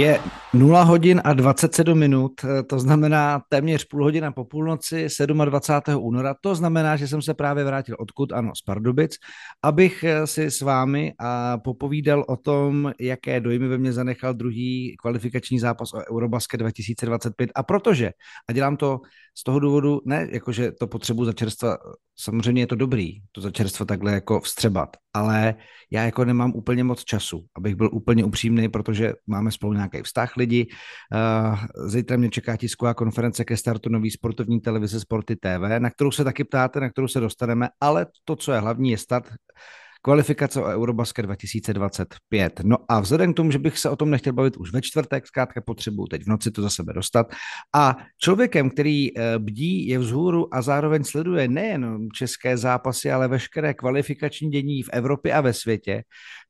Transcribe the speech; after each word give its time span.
Je 0.00 0.20
0 0.54 0.82
hodin 0.82 1.20
a 1.24 1.32
27 1.32 1.98
minut, 1.98 2.32
to 2.66 2.78
znamená 2.78 3.42
téměř 3.48 3.84
půl 3.84 4.04
hodina 4.04 4.32
po 4.32 4.44
půlnoci 4.44 5.06
27. 5.44 6.04
února. 6.04 6.34
To 6.40 6.54
znamená, 6.54 6.96
že 6.96 7.08
jsem 7.08 7.22
se 7.22 7.34
právě 7.34 7.64
vrátil 7.64 7.96
odkud, 7.98 8.32
ano, 8.32 8.52
z 8.54 8.62
Pardubic, 8.62 9.16
abych 9.62 10.04
si 10.24 10.50
s 10.50 10.60
vámi 10.60 11.12
a 11.18 11.58
popovídal 11.58 12.24
o 12.28 12.36
tom, 12.36 12.92
jaké 13.00 13.40
dojmy 13.40 13.68
ve 13.68 13.78
mně 13.78 13.92
zanechal 13.92 14.34
druhý 14.34 14.96
kvalifikační 15.00 15.58
zápas 15.58 15.94
o 15.94 16.14
Eurobasket 16.14 16.60
2025. 16.60 17.50
A 17.54 17.62
protože, 17.62 18.10
a 18.48 18.52
dělám 18.52 18.76
to 18.76 19.00
z 19.38 19.44
toho 19.44 19.60
důvodu, 19.60 20.00
ne 20.04 20.28
jakože 20.30 20.72
to 20.72 20.86
potřebu 20.86 21.24
za 21.24 21.32
čerstva, 21.32 21.78
samozřejmě 22.18 22.62
je 22.62 22.66
to 22.66 22.74
dobrý, 22.74 23.12
to 23.32 23.40
za 23.40 23.50
čerstva 23.50 23.86
takhle 23.86 24.12
jako 24.12 24.40
vstřebat, 24.40 24.96
ale 25.14 25.54
já 25.90 26.02
jako 26.04 26.24
nemám 26.24 26.52
úplně 26.54 26.84
moc 26.84 27.04
času, 27.04 27.44
abych 27.56 27.74
byl 27.74 27.90
úplně 27.92 28.24
upřímný, 28.24 28.68
protože 28.68 29.12
máme 29.26 29.50
spolu 29.50 29.72
nějaký 29.72 30.02
vztah 30.02 30.36
lidi. 30.36 30.66
Zítra 31.86 32.16
mě 32.16 32.28
čeká 32.28 32.56
tisková 32.56 32.94
konference 32.94 33.44
ke 33.44 33.56
startu 33.56 33.88
nový 33.90 34.10
sportovní 34.10 34.60
televize 34.60 35.00
Sporty 35.00 35.36
TV, 35.36 35.78
na 35.78 35.90
kterou 35.90 36.10
se 36.10 36.24
taky 36.24 36.44
ptáte, 36.44 36.80
na 36.80 36.90
kterou 36.90 37.08
se 37.08 37.20
dostaneme, 37.20 37.68
ale 37.80 38.06
to, 38.24 38.36
co 38.36 38.52
je 38.52 38.60
hlavní, 38.60 38.90
je 38.90 38.98
start 38.98 39.32
kvalifikace 40.02 40.60
o 40.60 40.64
Eurobasket 40.64 41.24
2025. 41.24 42.60
No 42.64 42.76
a 42.88 43.00
vzhledem 43.00 43.32
k 43.32 43.36
tomu, 43.36 43.50
že 43.50 43.58
bych 43.58 43.78
se 43.78 43.90
o 43.90 43.96
tom 43.96 44.10
nechtěl 44.10 44.32
bavit 44.32 44.56
už 44.56 44.72
ve 44.72 44.82
čtvrtek, 44.82 45.26
zkrátka 45.26 45.60
potřebuji 45.60 46.06
teď 46.06 46.22
v 46.22 46.26
noci 46.26 46.50
to 46.50 46.62
za 46.62 46.70
sebe 46.70 46.92
dostat. 46.92 47.26
A 47.74 47.96
člověkem, 48.18 48.70
který 48.70 49.18
eh, 49.18 49.38
bdí, 49.38 49.88
je 49.88 49.98
vzhůru 49.98 50.54
a 50.54 50.62
zároveň 50.62 51.04
sleduje 51.04 51.48
nejen 51.48 52.08
české 52.14 52.56
zápasy, 52.56 53.12
ale 53.12 53.28
veškeré 53.28 53.74
kvalifikační 53.74 54.50
dění 54.50 54.82
v 54.82 54.88
Evropě 54.92 55.34
a 55.34 55.40
ve 55.40 55.52
světě, 55.52 56.02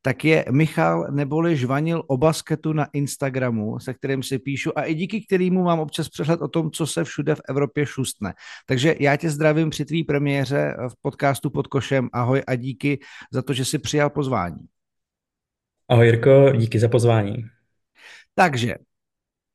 tak 0.02 0.24
je 0.24 0.44
Michal 0.50 1.06
neboli 1.10 1.56
Žvanil 1.56 2.02
o 2.06 2.16
basketu 2.16 2.72
na 2.72 2.86
Instagramu, 2.92 3.78
se 3.78 3.94
kterým 3.94 4.22
si 4.22 4.38
píšu 4.38 4.78
a 4.78 4.82
i 4.82 4.94
díky 4.94 5.20
kterému 5.20 5.62
mám 5.62 5.80
občas 5.80 6.08
přehled 6.08 6.40
o 6.40 6.48
tom, 6.48 6.70
co 6.70 6.86
se 6.86 7.04
všude 7.04 7.34
v 7.34 7.40
Evropě 7.48 7.86
šustne. 7.86 8.34
Takže 8.66 8.94
já 9.00 9.16
tě 9.16 9.30
zdravím 9.30 9.70
při 9.70 9.84
tvý 9.84 10.04
premiéře 10.04 10.76
v 10.88 10.92
podcastu 11.02 11.50
pod 11.50 11.66
košem. 11.66 12.08
Ahoj 12.12 12.42
a 12.46 12.54
díky 12.54 12.98
za 13.32 13.42
to, 13.42 13.52
že 13.52 13.64
jsi 13.64 13.78
přijal 13.78 14.10
pozvání. 14.10 14.66
Ahoj 15.88 16.06
Jirko, 16.06 16.52
díky 16.56 16.78
za 16.78 16.88
pozvání. 16.88 17.44
Takže 18.34 18.74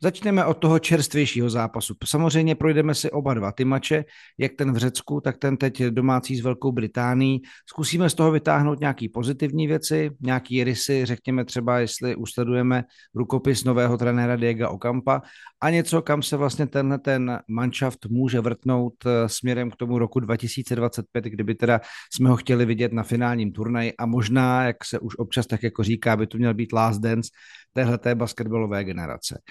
Začneme 0.06 0.46
od 0.46 0.54
toho 0.54 0.80
čerstvějšího 0.80 1.50
zápasu. 1.50 1.96
Samozřejmě 2.06 2.56
projdeme 2.56 2.96
si 2.96 3.12
oba 3.12 3.34
dva 3.34 3.52
ty 3.52 3.66
mače, 3.66 4.06
jak 4.38 4.52
ten 4.58 4.74
v 4.74 4.78
Řecku, 4.78 5.22
tak 5.22 5.38
ten 5.38 5.58
teď 5.58 5.84
domácí 5.84 6.36
s 6.36 6.42
Velkou 6.42 6.72
Británií. 6.72 7.42
Zkusíme 7.70 8.10
z 8.10 8.14
toho 8.14 8.32
vytáhnout 8.32 8.80
nějaké 8.80 9.06
pozitivní 9.14 9.68
věci, 9.68 10.12
nějaké 10.22 10.64
rysy, 10.64 11.06
řekněme 11.06 11.46
třeba, 11.46 11.80
jestli 11.80 12.16
usledujeme 12.16 12.84
rukopis 13.16 13.64
nového 13.64 13.98
trenéra 13.98 14.36
Diego 14.36 14.70
Okampa 14.70 15.22
a 15.62 15.70
něco, 15.70 16.02
kam 16.02 16.24
se 16.24 16.38
vlastně 16.38 16.68
tenhle 16.68 17.00
ten 17.00 17.40
manšaft 17.48 18.06
může 18.06 18.40
vrtnout 18.40 18.94
eh, 19.06 19.30
směrem 19.30 19.72
k 19.72 19.76
tomu 19.76 20.00
roku 20.00 20.20
2025, 20.20 21.26
kdyby 21.26 21.56
teda 21.56 21.82
jsme 22.14 22.30
ho 22.30 22.36
chtěli 22.36 22.66
vidět 22.66 22.94
na 22.94 23.04
finálním 23.04 23.52
turnaji 23.52 23.94
a 23.98 24.06
možná, 24.06 24.64
jak 24.64 24.86
se 24.86 25.00
už 25.00 25.18
občas 25.18 25.48
tak 25.48 25.64
jako 25.64 25.84
říká, 25.84 26.18
by 26.18 26.28
to 26.28 26.38
měl 26.38 26.54
být 26.54 26.74
last 26.74 27.02
dance 27.02 27.30
téhleté 27.74 28.16
basketbalové 28.16 28.84
generace. 28.84 29.42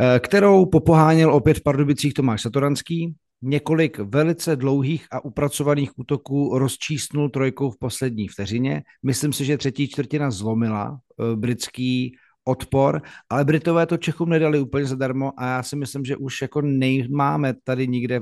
Eh, 0.00 0.20
kterou 0.20 0.66
popoháněl 0.66 1.34
opět 1.34 1.58
v 1.58 1.62
Pardubicích 1.62 2.14
Tomáš 2.14 2.42
Satoranský. 2.42 3.14
Několik 3.42 3.98
velice 3.98 4.56
dlouhých 4.56 5.06
a 5.10 5.24
upracovaných 5.24 5.98
útoků 5.98 6.58
rozčísnul 6.58 7.28
trojkou 7.28 7.70
v 7.70 7.78
poslední 7.78 8.28
vteřině. 8.28 8.82
Myslím 9.02 9.32
si, 9.32 9.44
že 9.44 9.58
třetí 9.58 9.88
čtvrtina 9.88 10.30
zlomila 10.30 10.98
eh, 10.98 11.36
britský 11.36 12.16
odpor, 12.44 13.02
ale 13.30 13.44
Britové 13.44 13.86
to 13.86 13.96
Čechům 13.96 14.28
nedali 14.28 14.60
úplně 14.60 14.86
zadarmo 14.86 15.32
a 15.36 15.46
já 15.46 15.62
si 15.62 15.76
myslím, 15.76 16.04
že 16.04 16.16
už 16.16 16.42
jako 16.42 16.60
nejmáme 16.60 17.54
tady 17.64 17.88
nikde 17.88 18.20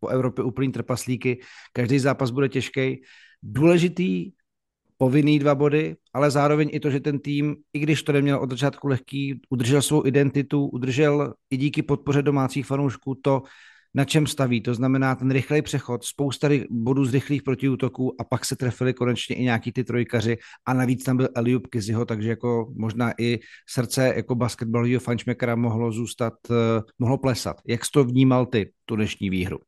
po 0.00 0.08
Evropě 0.08 0.44
úplný 0.44 0.72
trpaslíky. 0.72 1.40
Každý 1.72 1.98
zápas 1.98 2.30
bude 2.30 2.48
těžký. 2.48 3.02
Důležitý 3.42 4.32
povinný 4.96 5.38
dva 5.38 5.54
body, 5.54 5.96
ale 6.14 6.30
zároveň 6.30 6.70
i 6.72 6.80
to, 6.80 6.90
že 6.90 7.00
ten 7.00 7.18
tým, 7.18 7.56
i 7.72 7.78
když 7.78 8.02
to 8.02 8.12
neměl 8.12 8.38
od 8.38 8.50
začátku 8.50 8.88
lehký, 8.88 9.40
udržel 9.50 9.82
svou 9.82 10.06
identitu, 10.06 10.66
udržel 10.66 11.34
i 11.50 11.56
díky 11.56 11.82
podpoře 11.82 12.22
domácích 12.22 12.66
fanoušků 12.66 13.14
to, 13.22 13.42
na 13.94 14.04
čem 14.04 14.26
staví. 14.26 14.60
To 14.60 14.74
znamená 14.74 15.14
ten 15.14 15.30
rychlej 15.30 15.62
přechod, 15.62 16.04
spousta 16.04 16.48
bodů 16.70 17.04
z 17.04 17.14
rychlých 17.14 17.42
protiútoků 17.42 18.20
a 18.20 18.24
pak 18.24 18.44
se 18.44 18.56
trefili 18.56 18.94
konečně 18.94 19.36
i 19.36 19.42
nějaký 19.42 19.72
ty 19.72 19.84
trojkaři 19.84 20.36
a 20.66 20.74
navíc 20.74 21.04
tam 21.04 21.16
byl 21.16 21.28
Eliup 21.34 21.66
Kiziho, 21.66 22.04
takže 22.04 22.28
jako 22.28 22.72
možná 22.76 23.12
i 23.18 23.38
srdce 23.68 24.12
jako 24.16 24.34
basketbalového 24.34 25.00
fančmekera 25.00 25.56
mohlo 25.56 25.92
zůstat, 25.92 26.34
uh, 26.50 26.56
mohlo 26.98 27.18
plesat. 27.18 27.56
Jak 27.66 27.84
jsi 27.84 27.90
to 27.90 28.04
vnímal 28.04 28.46
ty, 28.46 28.72
tu 28.84 28.96
dnešní 28.96 29.30
výhru? 29.30 29.58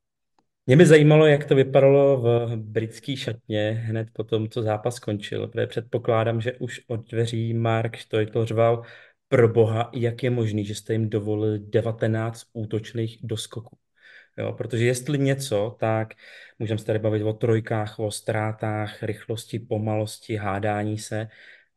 Mě 0.66 0.76
by 0.76 0.86
zajímalo, 0.86 1.26
jak 1.26 1.44
to 1.44 1.54
vypadalo 1.54 2.20
v 2.20 2.56
britský 2.56 3.16
šatně 3.16 3.70
hned 3.70 4.08
po 4.12 4.24
tom, 4.24 4.48
co 4.48 4.62
zápas 4.62 4.94
skončil, 4.94 5.48
protože 5.48 5.66
předpokládám, 5.66 6.40
že 6.40 6.52
už 6.52 6.80
od 6.86 7.10
dveří 7.10 7.54
Mark 7.54 7.96
Štojtl 7.96 8.44
řval 8.44 8.82
pro 9.28 9.48
boha, 9.48 9.90
jak 9.94 10.22
je 10.22 10.30
možný, 10.30 10.64
že 10.64 10.74
jste 10.74 10.92
jim 10.92 11.10
dovolili 11.10 11.58
19 11.58 12.42
útočných 12.52 13.18
doskoků. 13.22 13.78
Jo, 14.38 14.52
protože 14.52 14.84
jestli 14.86 15.18
něco, 15.18 15.76
tak 15.80 16.14
můžeme 16.58 16.78
se 16.78 16.84
tady 16.84 16.98
bavit 16.98 17.22
o 17.22 17.32
trojkách, 17.32 17.98
o 17.98 18.10
ztrátách, 18.10 19.02
rychlosti, 19.02 19.58
pomalosti, 19.58 20.36
hádání 20.36 20.98
se, 20.98 21.28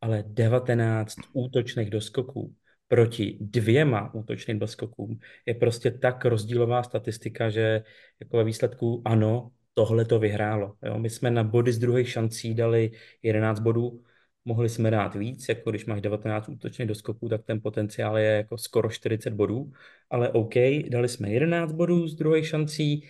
ale 0.02 0.24
19 0.28 1.16
útočných 1.34 1.90
doskoků 1.90 2.56
proti 2.90 3.38
dvěma 3.42 4.14
útočným 4.14 4.60
doskokům 4.60 5.20
je 5.46 5.54
prostě 5.54 5.92
tak 5.92 6.26
rozdílová 6.26 6.84
statistika, 6.84 7.50
že 7.50 7.84
jako 8.20 8.38
ve 8.38 8.44
výsledku 8.44 9.02
ano, 9.06 9.52
tohle 9.74 10.06
to 10.06 10.20
vyhrálo. 10.20 10.76
Jo? 10.84 11.00
My 11.00 11.10
jsme 11.10 11.32
na 11.32 11.44
body 11.44 11.74
z 11.74 11.80
druhých 11.80 12.10
šancí 12.10 12.54
dali 12.54 12.92
11 13.24 13.60
bodů, 13.60 14.04
mohli 14.46 14.70
jsme 14.70 14.92
dát 14.92 15.16
víc, 15.16 15.50
jako 15.50 15.70
když 15.70 15.86
máš 15.86 16.02
19 16.02 16.50
útočných 16.50 16.88
doskoků, 16.88 17.30
tak 17.30 17.46
ten 17.46 17.62
potenciál 17.62 18.18
je 18.18 18.32
jako 18.32 18.58
skoro 18.58 18.90
40 18.90 19.34
bodů, 19.34 19.72
ale 20.10 20.30
OK, 20.30 20.56
dali 20.90 21.10
jsme 21.10 21.30
11 21.30 21.72
bodů 21.72 22.08
z 22.08 22.16
druhých 22.16 22.48
šancí, 22.48 23.08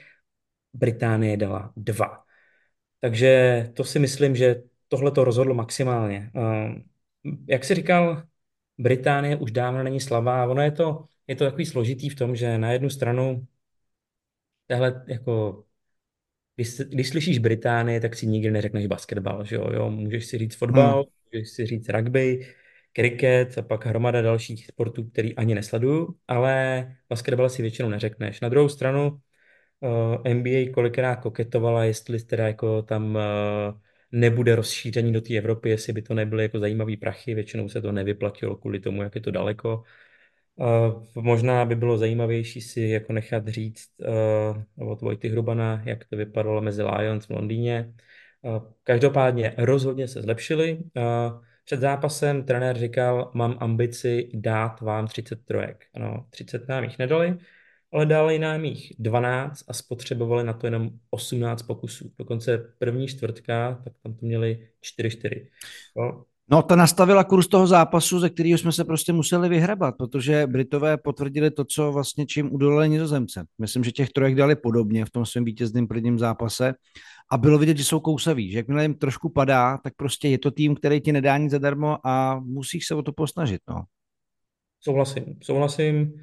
Británie 0.73 1.37
dala 1.37 1.73
2. 1.75 2.23
Takže 3.01 3.71
to 3.73 3.83
si 3.83 3.99
myslím, 3.99 4.35
že 4.35 4.63
tohle 4.87 5.11
to 5.11 5.23
rozhodlo 5.23 5.53
maximálně. 5.55 6.31
Jak 7.47 7.63
jsi 7.63 7.75
říkal, 7.75 8.23
Británie 8.79 9.35
už 9.35 9.51
dávno 9.51 9.83
není 9.83 9.99
slabá. 9.99 10.47
Ono 10.47 10.61
je 10.61 10.71
to, 10.71 11.05
je 11.27 11.35
to 11.35 11.45
takový 11.45 11.65
složitý 11.65 12.09
v 12.09 12.15
tom, 12.15 12.35
že 12.35 12.57
na 12.57 12.71
jednu 12.71 12.89
stranu 12.89 13.47
tahle 14.67 15.05
jako 15.07 15.63
když, 16.55 16.77
když 16.77 17.09
slyšíš 17.09 17.39
Británie, 17.39 17.99
tak 17.99 18.15
si 18.15 18.27
nikdy 18.27 18.51
neřekneš 18.51 18.87
basketbal, 18.87 19.45
že 19.45 19.55
jo? 19.55 19.69
jo 19.73 19.89
můžeš 19.89 20.25
si 20.25 20.37
říct 20.37 20.55
fotbal, 20.55 20.93
hmm. 20.93 21.11
můžeš 21.33 21.49
si 21.49 21.65
říct 21.65 21.89
rugby, 21.89 22.47
kriket 22.93 23.57
a 23.57 23.61
pak 23.61 23.85
hromada 23.85 24.21
dalších 24.21 24.67
sportů, 24.67 25.03
který 25.03 25.35
ani 25.35 25.55
nesleduju, 25.55 26.15
ale 26.27 26.85
basketbal 27.09 27.49
si 27.49 27.61
většinou 27.61 27.89
neřekneš. 27.89 28.41
Na 28.41 28.49
druhou 28.49 28.69
stranu 28.69 29.09
uh, 29.79 30.21
eh, 30.25 30.33
NBA 30.33 30.73
kolikrát 30.73 31.15
koketovala, 31.15 31.83
jestli 31.83 32.23
teda 32.23 32.47
jako 32.47 32.81
tam 32.81 33.15
uh, 33.15 33.21
nebude 34.11 34.55
rozšíření 34.55 35.13
do 35.13 35.21
té 35.21 35.37
Evropy, 35.37 35.69
jestli 35.69 35.93
by 35.93 36.01
to 36.01 36.13
nebyly 36.13 36.43
jako 36.43 36.59
zajímavý 36.59 36.97
prachy, 36.97 37.35
většinou 37.35 37.69
se 37.69 37.81
to 37.81 37.91
nevyplatilo 37.91 38.55
kvůli 38.55 38.79
tomu, 38.79 39.03
jak 39.03 39.15
je 39.15 39.21
to 39.21 39.31
daleko. 39.31 39.83
Uh, 40.55 41.03
možná 41.15 41.65
by 41.65 41.75
bylo 41.75 41.97
zajímavější 41.97 42.61
si 42.61 42.81
jako 42.81 43.13
nechat 43.13 43.47
říct 43.47 43.89
uh, 44.77 44.91
od 44.91 45.01
Vojty 45.01 45.29
Hrubana, 45.29 45.81
jak 45.85 46.05
to 46.05 46.17
vypadalo 46.17 46.61
mezi 46.61 46.83
Lions 46.83 47.25
v 47.25 47.29
Londýně. 47.29 47.93
Uh, 48.41 48.63
každopádně 48.83 49.53
rozhodně 49.57 50.07
se 50.07 50.21
zlepšili. 50.21 50.77
Uh, 50.77 51.03
před 51.65 51.79
zápasem 51.79 52.43
trenér 52.43 52.77
říkal, 52.77 53.31
mám 53.33 53.57
ambici 53.59 54.29
dát 54.33 54.81
vám 54.81 55.07
30 55.07 55.45
trojek. 55.45 55.85
Ano, 55.93 56.25
30 56.29 56.67
nám 56.67 56.83
jich 56.83 56.99
nedali, 56.99 57.37
ale 57.93 58.05
dali 58.05 58.39
nám 58.39 58.65
jich 58.65 58.93
12 58.99 59.63
a 59.67 59.73
spotřebovali 59.73 60.43
na 60.43 60.53
to 60.53 60.67
jenom 60.67 60.89
18 61.09 61.61
pokusů. 61.61 62.11
Dokonce 62.19 62.73
první 62.79 63.07
čtvrtka, 63.07 63.81
tak 63.83 63.93
tam 64.03 64.13
to 64.13 64.25
měli 64.25 64.67
4-4. 64.99 65.47
No. 65.97 66.25
No, 66.51 66.61
ta 66.61 66.75
nastavila 66.75 67.23
kurz 67.23 67.47
toho 67.47 67.67
zápasu, 67.67 68.19
ze 68.19 68.29
kterého 68.29 68.57
jsme 68.57 68.71
se 68.71 68.85
prostě 68.85 69.13
museli 69.13 69.49
vyhrabat, 69.49 69.95
protože 69.97 70.47
Britové 70.47 70.97
potvrdili 70.97 71.51
to, 71.51 71.65
co 71.65 71.91
vlastně 71.91 72.25
čím 72.25 72.53
udolali 72.53 72.89
nizozemce. 72.89 73.45
Myslím, 73.57 73.83
že 73.83 73.91
těch 73.91 74.09
trojek 74.09 74.35
dali 74.35 74.55
podobně 74.55 75.05
v 75.05 75.09
tom 75.09 75.25
svém 75.25 75.45
vítězném 75.45 75.87
prvním 75.87 76.19
zápase 76.19 76.73
a 77.31 77.37
bylo 77.37 77.57
vidět, 77.57 77.77
že 77.77 77.83
jsou 77.83 77.99
kousaví, 77.99 78.51
že 78.51 78.57
jakmile 78.57 78.83
jim 78.83 78.93
trošku 78.93 79.29
padá, 79.29 79.77
tak 79.77 79.93
prostě 79.95 80.27
je 80.27 80.37
to 80.37 80.51
tým, 80.51 80.75
který 80.75 81.01
ti 81.01 81.11
nedá 81.11 81.37
nic 81.37 81.51
zadarmo 81.51 82.07
a 82.07 82.39
musíš 82.39 82.87
se 82.87 82.95
o 82.95 83.01
to 83.01 83.13
posnažit. 83.13 83.61
No. 83.69 83.83
Souhlasím, 84.81 85.25
souhlasím. 85.43 86.13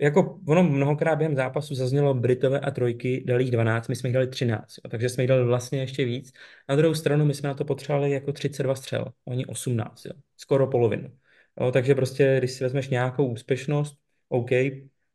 Jako 0.00 0.40
ono 0.48 0.62
mnohokrát 0.62 1.16
během 1.16 1.36
zápasu 1.36 1.74
zaznělo 1.74 2.14
Britové 2.14 2.60
a 2.60 2.70
trojky, 2.70 3.24
dali 3.26 3.42
jich 3.42 3.50
12, 3.50 3.88
my 3.88 3.96
jsme 3.96 4.08
jich 4.08 4.14
dali 4.14 4.26
13, 4.26 4.76
jo, 4.84 4.90
takže 4.90 5.08
jsme 5.08 5.22
jich 5.22 5.28
dali 5.28 5.44
vlastně 5.44 5.80
ještě 5.80 6.04
víc. 6.04 6.32
Na 6.68 6.76
druhou 6.76 6.94
stranu 6.94 7.24
my 7.24 7.34
jsme 7.34 7.48
na 7.48 7.54
to 7.54 7.64
potřebovali 7.64 8.10
jako 8.10 8.32
32 8.32 8.74
střel, 8.74 9.12
oni 9.24 9.46
18, 9.46 10.04
jo, 10.04 10.12
skoro 10.36 10.66
polovinu. 10.66 11.10
Jo, 11.60 11.72
takže 11.72 11.94
prostě, 11.94 12.36
když 12.38 12.50
si 12.50 12.64
vezmeš 12.64 12.88
nějakou 12.88 13.26
úspěšnost, 13.26 13.96
OK, 14.28 14.50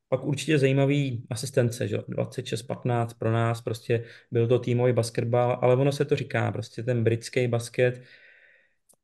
pak 0.10 0.24
určitě 0.24 0.58
zajímavý 0.58 1.26
asistence, 1.30 1.88
že 1.88 1.98
26-15 1.98 3.08
pro 3.18 3.32
nás, 3.32 3.62
prostě 3.62 4.04
byl 4.32 4.48
to 4.48 4.60
týmový 4.60 4.94
basketbal, 4.94 5.60
ale 5.62 5.76
ono 5.76 5.92
se 5.92 6.06
to 6.06 6.16
říká, 6.16 6.52
prostě 6.52 6.84
ten 6.84 7.04
britský 7.04 7.48
basket, 7.48 8.02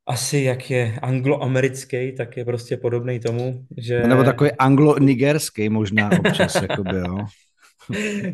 asi 0.07 0.37
jak 0.37 0.71
je 0.71 0.99
angloamerický, 1.01 2.11
tak 2.15 2.37
je 2.37 2.45
prostě 2.45 2.77
podobný 2.77 3.19
tomu, 3.19 3.65
že... 3.77 4.03
Nebo 4.07 4.23
takový 4.23 4.51
anglo-nigerský 4.51 5.69
možná 5.69 6.09
občas, 6.19 6.55
jakoby, 6.69 6.97
jo. 6.97 7.25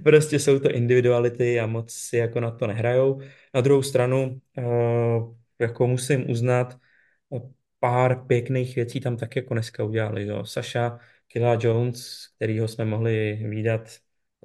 prostě 0.03 0.39
jsou 0.39 0.59
to 0.59 0.71
individuality 0.71 1.59
a 1.59 1.67
moc 1.67 1.93
si 1.93 2.17
jako 2.17 2.39
na 2.39 2.51
to 2.51 2.67
nehrajou. 2.67 3.21
Na 3.53 3.61
druhou 3.61 3.81
stranu, 3.81 4.39
eh, 4.57 4.63
jako 5.59 5.87
musím 5.87 6.29
uznat, 6.29 6.77
pár 7.83 8.25
pěkných 8.25 8.75
věcí 8.75 8.99
tam 8.99 9.17
tak 9.17 9.35
jako 9.35 9.53
dneska 9.53 9.83
udělali. 9.83 10.27
Jo. 10.27 10.45
Saša 10.45 10.99
Killa 11.27 11.57
Jones, 11.59 12.27
kterýho 12.35 12.67
jsme 12.67 12.85
mohli 12.85 13.39
výdat 13.49 13.89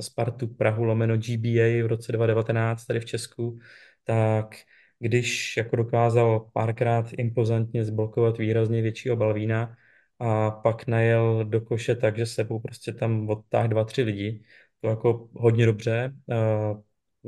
Spartu 0.01 0.47
Prahu 0.47 0.85
lomeno 0.85 1.17
GBA 1.17 1.83
v 1.83 1.87
roce 1.87 2.13
2019 2.13 2.85
tady 2.85 3.01
v 3.01 3.05
Česku, 3.05 3.59
tak 4.05 4.57
když 4.99 5.57
jako 5.57 5.77
dokázal 5.77 6.41
párkrát 6.53 7.13
impozantně 7.13 7.85
zblokovat 7.85 8.39
výrazně 8.39 8.83
většího 8.83 9.17
Balvína 9.17 9.77
a 10.19 10.51
pak 10.51 10.87
najel 10.87 11.45
do 11.45 11.61
koše 11.61 11.95
tak, 11.95 12.17
že 12.17 12.27
sebou 12.27 12.61
prostě 12.61 12.93
tam 12.93 13.29
odtáhl 13.31 13.69
dva, 13.69 13.85
tři 13.85 14.03
lidi, 14.03 14.43
to 14.81 14.89
jako 14.89 15.29
hodně 15.33 15.67
dobře. 15.67 16.13
Uh, 16.27 16.83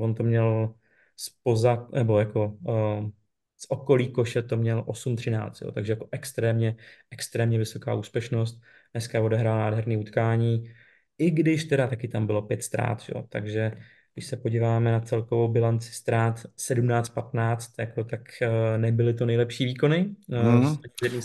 on 0.05 0.15
to 0.15 0.23
měl 0.23 0.75
spoza, 1.17 1.89
nebo 1.93 2.19
jako 2.19 2.47
uh, 2.47 3.11
z 3.57 3.67
okolí 3.69 4.13
koše 4.13 4.43
to 4.43 4.57
měl 4.57 4.85
8-13, 4.87 5.63
jo, 5.63 5.73
takže 5.73 5.93
jako 5.93 6.09
extrémně, 6.13 6.77
extrémně 7.11 7.59
vysoká 7.59 7.95
úspěšnost. 7.95 8.61
Dneska 8.93 9.21
odehrál 9.21 9.59
nádherný 9.59 9.97
utkání, 9.97 10.73
i 11.19 11.31
když 11.31 11.65
teda 11.65 11.87
taky 11.87 12.09
tam 12.09 12.27
bylo 12.27 12.43
pět 12.43 12.63
ztrát, 12.63 13.03
jo, 13.09 13.25
takže 13.29 13.73
když 14.21 14.29
se 14.29 14.37
podíváme 14.37 14.93
na 14.93 15.01
celkovou 15.01 15.49
bilanci 15.49 15.93
ztrát 15.93 16.41
17-15, 16.59 17.57
jako, 17.79 18.05
tak 18.05 18.21
uh, 18.43 18.81
nebyly 18.81 19.15
to 19.15 19.27
nejlepší 19.27 19.65
výkony. 19.65 20.15
Hmm. 20.29 20.77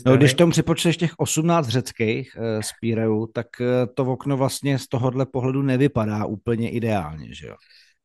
No, 0.06 0.18
když 0.18 0.34
tomu 0.34 0.52
připočteš 0.52 0.98
těch 0.98 1.12
18 1.18 1.68
řeckých 1.68 2.38
uh, 2.38 2.62
z 2.62 2.70
Píreu, 2.82 3.28
tak 3.28 3.48
to 3.94 4.06
okno 4.06 4.38
vlastně 4.38 4.80
z 4.80 4.88
tohohle 4.88 5.26
pohledu 5.26 5.62
nevypadá 5.62 6.26
úplně 6.26 6.70
ideálně, 6.70 7.34
že 7.34 7.48
jo? 7.48 7.56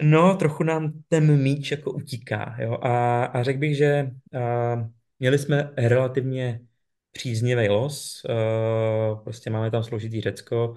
No, 0.03 0.37
trochu 0.37 0.65
nám 0.65 0.93
ten 1.09 1.43
míč 1.43 1.71
jako 1.71 1.93
utíká, 1.93 2.57
jo, 2.59 2.79
a, 2.83 3.25
a 3.25 3.43
řekl 3.43 3.59
bych, 3.59 3.77
že 3.77 4.11
uh, 4.35 4.89
měli 5.19 5.39
jsme 5.39 5.71
relativně 5.77 6.61
příznivý 7.13 7.69
los, 7.69 8.23
uh, 8.25 9.25
prostě 9.25 9.51
máme 9.51 9.71
tam 9.71 9.85
složitý 9.85 10.21
Řecko, 10.21 10.75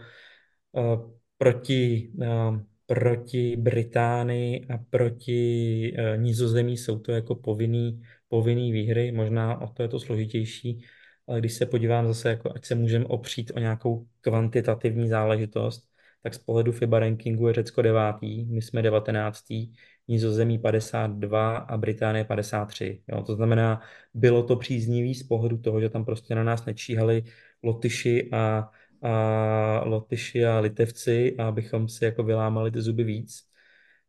uh, 0.72 1.12
proti 1.38 2.12
uh, 2.16 2.60
proti 2.94 3.56
Británii 3.58 4.66
a 4.70 4.78
proti 4.90 5.94
uh, 5.98 6.22
Nizozemí 6.22 6.78
jsou 6.78 7.00
to 7.00 7.12
jako 7.12 7.36
povinný, 7.36 8.02
povinný 8.28 8.72
výhry, 8.72 9.12
možná 9.12 9.62
o 9.62 9.68
to 9.68 9.82
je 9.82 9.88
to 9.88 10.00
složitější, 10.00 10.86
ale 11.28 11.40
když 11.40 11.54
se 11.54 11.66
podívám 11.66 12.08
zase, 12.08 12.30
jako 12.30 12.52
ať 12.56 12.66
se 12.66 12.76
můžeme 12.76 13.06
opřít 13.06 13.52
o 13.56 13.60
nějakou 13.60 14.06
kvantitativní 14.22 15.10
záležitost, 15.10 15.84
tak 16.24 16.34
z 16.34 16.38
pohledu 16.38 16.72
FIBA 16.72 17.00
rankingu 17.00 17.48
je 17.48 17.54
Řecko 17.54 17.82
devátý, 17.82 18.46
my 18.46 18.62
jsme 18.62 18.82
devatenáctý, 18.82 19.74
Nizozemí 20.08 20.60
52 20.60 21.58
a 21.58 21.78
Británie 21.78 22.26
53. 22.26 23.02
Jo, 23.08 23.24
to 23.24 23.36
znamená, 23.36 23.82
bylo 24.14 24.44
to 24.44 24.56
příznivý 24.56 25.16
z 25.16 25.24
pohledu 25.24 25.58
toho, 25.58 25.82
že 25.82 25.90
tam 25.90 26.06
prostě 26.06 26.36
na 26.36 26.44
nás 26.44 26.66
nečíhali 26.66 27.24
Lotyši 27.64 28.30
a 28.32 28.72
a 29.04 29.84
Lotyši 29.86 30.46
a 30.46 30.60
Litevci, 30.60 31.36
abychom 31.38 31.90
si 31.90 32.06
jako 32.06 32.24
vylámali 32.24 32.72
ty 32.72 32.82
zuby 32.82 33.04
víc. 33.04 33.42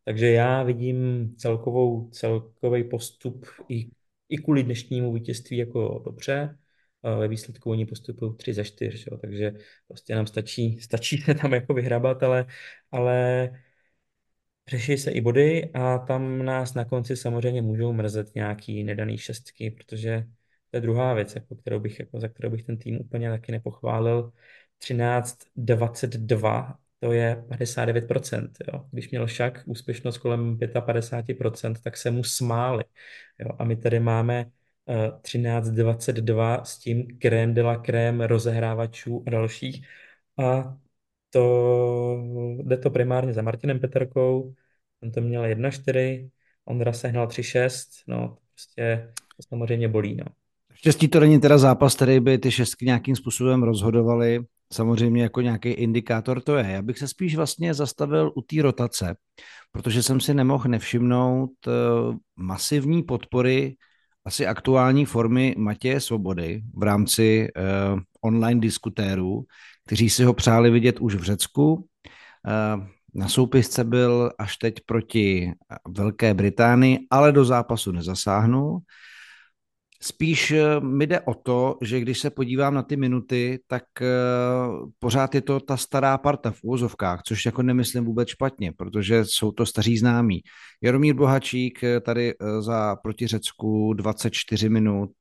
Takže 0.05 0.31
já 0.31 0.63
vidím 0.63 1.29
celkovou, 1.37 2.09
celkový 2.09 2.83
postup 2.83 3.45
i, 3.69 3.89
i 4.29 4.37
kvůli 4.37 4.63
dnešnímu 4.63 5.13
vítězství 5.13 5.57
jako 5.57 6.01
dobře. 6.05 6.57
Ve 7.19 7.27
výsledku 7.27 7.71
oni 7.71 7.85
postupují 7.85 8.35
3 8.37 8.53
za 8.53 8.63
4, 8.63 9.05
jo, 9.11 9.17
takže 9.17 9.53
prostě 9.87 10.15
nám 10.15 10.27
stačí, 10.27 10.79
stačí 10.79 11.17
se 11.17 11.33
tam 11.33 11.53
jako 11.53 11.73
vyhrabat, 11.73 12.23
ale, 12.23 12.45
ale 12.91 13.49
řeší 14.67 14.97
se 14.97 15.11
i 15.11 15.21
body 15.21 15.71
a 15.73 15.97
tam 15.97 16.45
nás 16.45 16.73
na 16.73 16.85
konci 16.85 17.17
samozřejmě 17.17 17.61
můžou 17.61 17.93
mrzet 17.93 18.35
nějaký 18.35 18.83
nedaný 18.83 19.17
šestky, 19.17 19.71
protože 19.71 20.27
to 20.71 20.77
je 20.77 20.81
druhá 20.81 21.13
věc, 21.13 21.35
jako 21.35 21.55
kterou 21.55 21.79
bych, 21.79 21.99
jako, 21.99 22.19
za 22.19 22.27
kterou 22.27 22.49
bych 22.49 22.63
ten 22.63 22.77
tým 22.77 23.01
úplně 23.01 23.29
taky 23.29 23.51
nepochválil. 23.51 24.31
13,22, 24.85 26.75
to 26.99 27.11
je 27.11 27.43
59%. 27.49 28.49
Jo. 28.73 28.85
Když 28.91 29.09
měl 29.09 29.25
však 29.25 29.63
úspěšnost 29.65 30.17
kolem 30.17 30.57
55%, 30.57 31.75
tak 31.83 31.97
se 31.97 32.11
mu 32.11 32.23
smáli. 32.23 32.83
Jo. 33.39 33.49
A 33.59 33.63
my 33.63 33.75
tady 33.75 33.99
máme 33.99 34.45
uh, 34.45 34.95
eh, 34.95 35.11
13,22 35.21 36.63
s 36.63 36.79
tím 36.79 37.07
krém 37.19 37.53
de 37.53 37.61
la 37.61 37.77
krém 37.77 38.21
rozehrávačů 38.21 39.23
a 39.27 39.29
dalších. 39.29 39.87
A 40.39 40.77
to 41.29 42.17
jde 42.63 42.77
to 42.77 42.89
primárně 42.89 43.33
za 43.33 43.41
Martinem 43.41 43.79
Peterkou, 43.79 44.53
on 45.03 45.11
to 45.11 45.21
měl 45.21 45.43
1,4, 45.43 46.29
Ondra 46.65 46.93
sehnal 46.93 47.27
3,6, 47.27 48.03
no 48.07 48.37
prostě 48.53 49.13
to 49.37 49.43
samozřejmě 49.49 49.87
bolí, 49.87 50.15
no. 50.15 50.25
Štěstí 50.73 51.07
to 51.07 51.19
není 51.19 51.39
teda 51.39 51.57
zápas, 51.57 51.95
který 51.95 52.19
by 52.19 52.37
ty 52.37 52.51
šestky 52.51 52.85
nějakým 52.85 53.15
způsobem 53.15 53.63
rozhodovaly 53.63 54.45
samozřejmě 54.73 55.23
jako 55.23 55.41
nějaký 55.41 55.69
indikátor 55.69 56.41
to 56.41 56.55
je. 56.55 56.65
Já 56.69 56.81
bych 56.81 56.97
se 56.97 57.07
spíš 57.07 57.35
vlastně 57.35 57.73
zastavil 57.73 58.31
u 58.35 58.41
té 58.41 58.61
rotace, 58.61 59.15
protože 59.71 60.03
jsem 60.03 60.19
si 60.19 60.33
nemohl 60.33 60.69
nevšimnout 60.69 61.51
eh, 61.67 61.71
masivní 62.35 63.03
podpory 63.03 63.75
asi 64.25 64.47
aktuální 64.47 65.05
formy 65.05 65.55
Matěje 65.57 65.99
Svobody 65.99 66.63
v 66.73 66.83
rámci 66.83 67.47
uh, 67.57 67.99
online 68.21 68.61
diskutérů, 68.61 69.43
kteří 69.85 70.09
si 70.09 70.23
ho 70.23 70.33
přáli 70.33 70.71
vidět 70.71 70.99
už 70.99 71.15
v 71.15 71.23
Řecku. 71.23 71.73
Uh, 71.73 72.83
na 73.13 73.27
soupisce 73.27 73.83
byl 73.83 74.31
až 74.39 74.57
teď 74.57 74.75
proti 74.85 75.51
Velké 75.87 76.33
Británii, 76.33 76.99
ale 77.11 77.31
do 77.31 77.45
zápasu 77.45 77.91
nezasáhnul. 77.91 78.79
Spíš 80.07 80.51
eh, 80.51 80.79
mi 80.79 81.07
jde 81.07 81.21
o 81.21 81.33
to, 81.33 81.77
že 81.81 81.99
když 81.99 82.19
se 82.19 82.29
podívám 82.29 82.73
na 82.73 82.83
ty 82.83 82.97
minuty, 82.97 83.59
tak 83.67 83.83
eh, 84.01 84.05
pořád 84.99 85.35
je 85.35 85.41
to 85.41 85.59
ta 85.59 85.77
stará 85.77 86.17
parta 86.17 86.51
v 86.51 86.63
úvozovkách, 86.63 87.21
což 87.27 87.45
jako 87.45 87.63
nemyslím 87.63 88.05
vůbec 88.05 88.29
špatně, 88.29 88.71
protože 88.71 89.25
jsou 89.25 89.51
to 89.51 89.65
staří 89.65 89.97
známí. 89.97 90.41
Jaromír 90.81 91.15
Bohačík 91.15 91.83
eh, 91.83 91.99
tady 91.99 92.33
za 92.59 92.95
proti 92.95 93.27
Řecku 93.27 93.93
24 93.93 94.69
minut, 94.69 95.11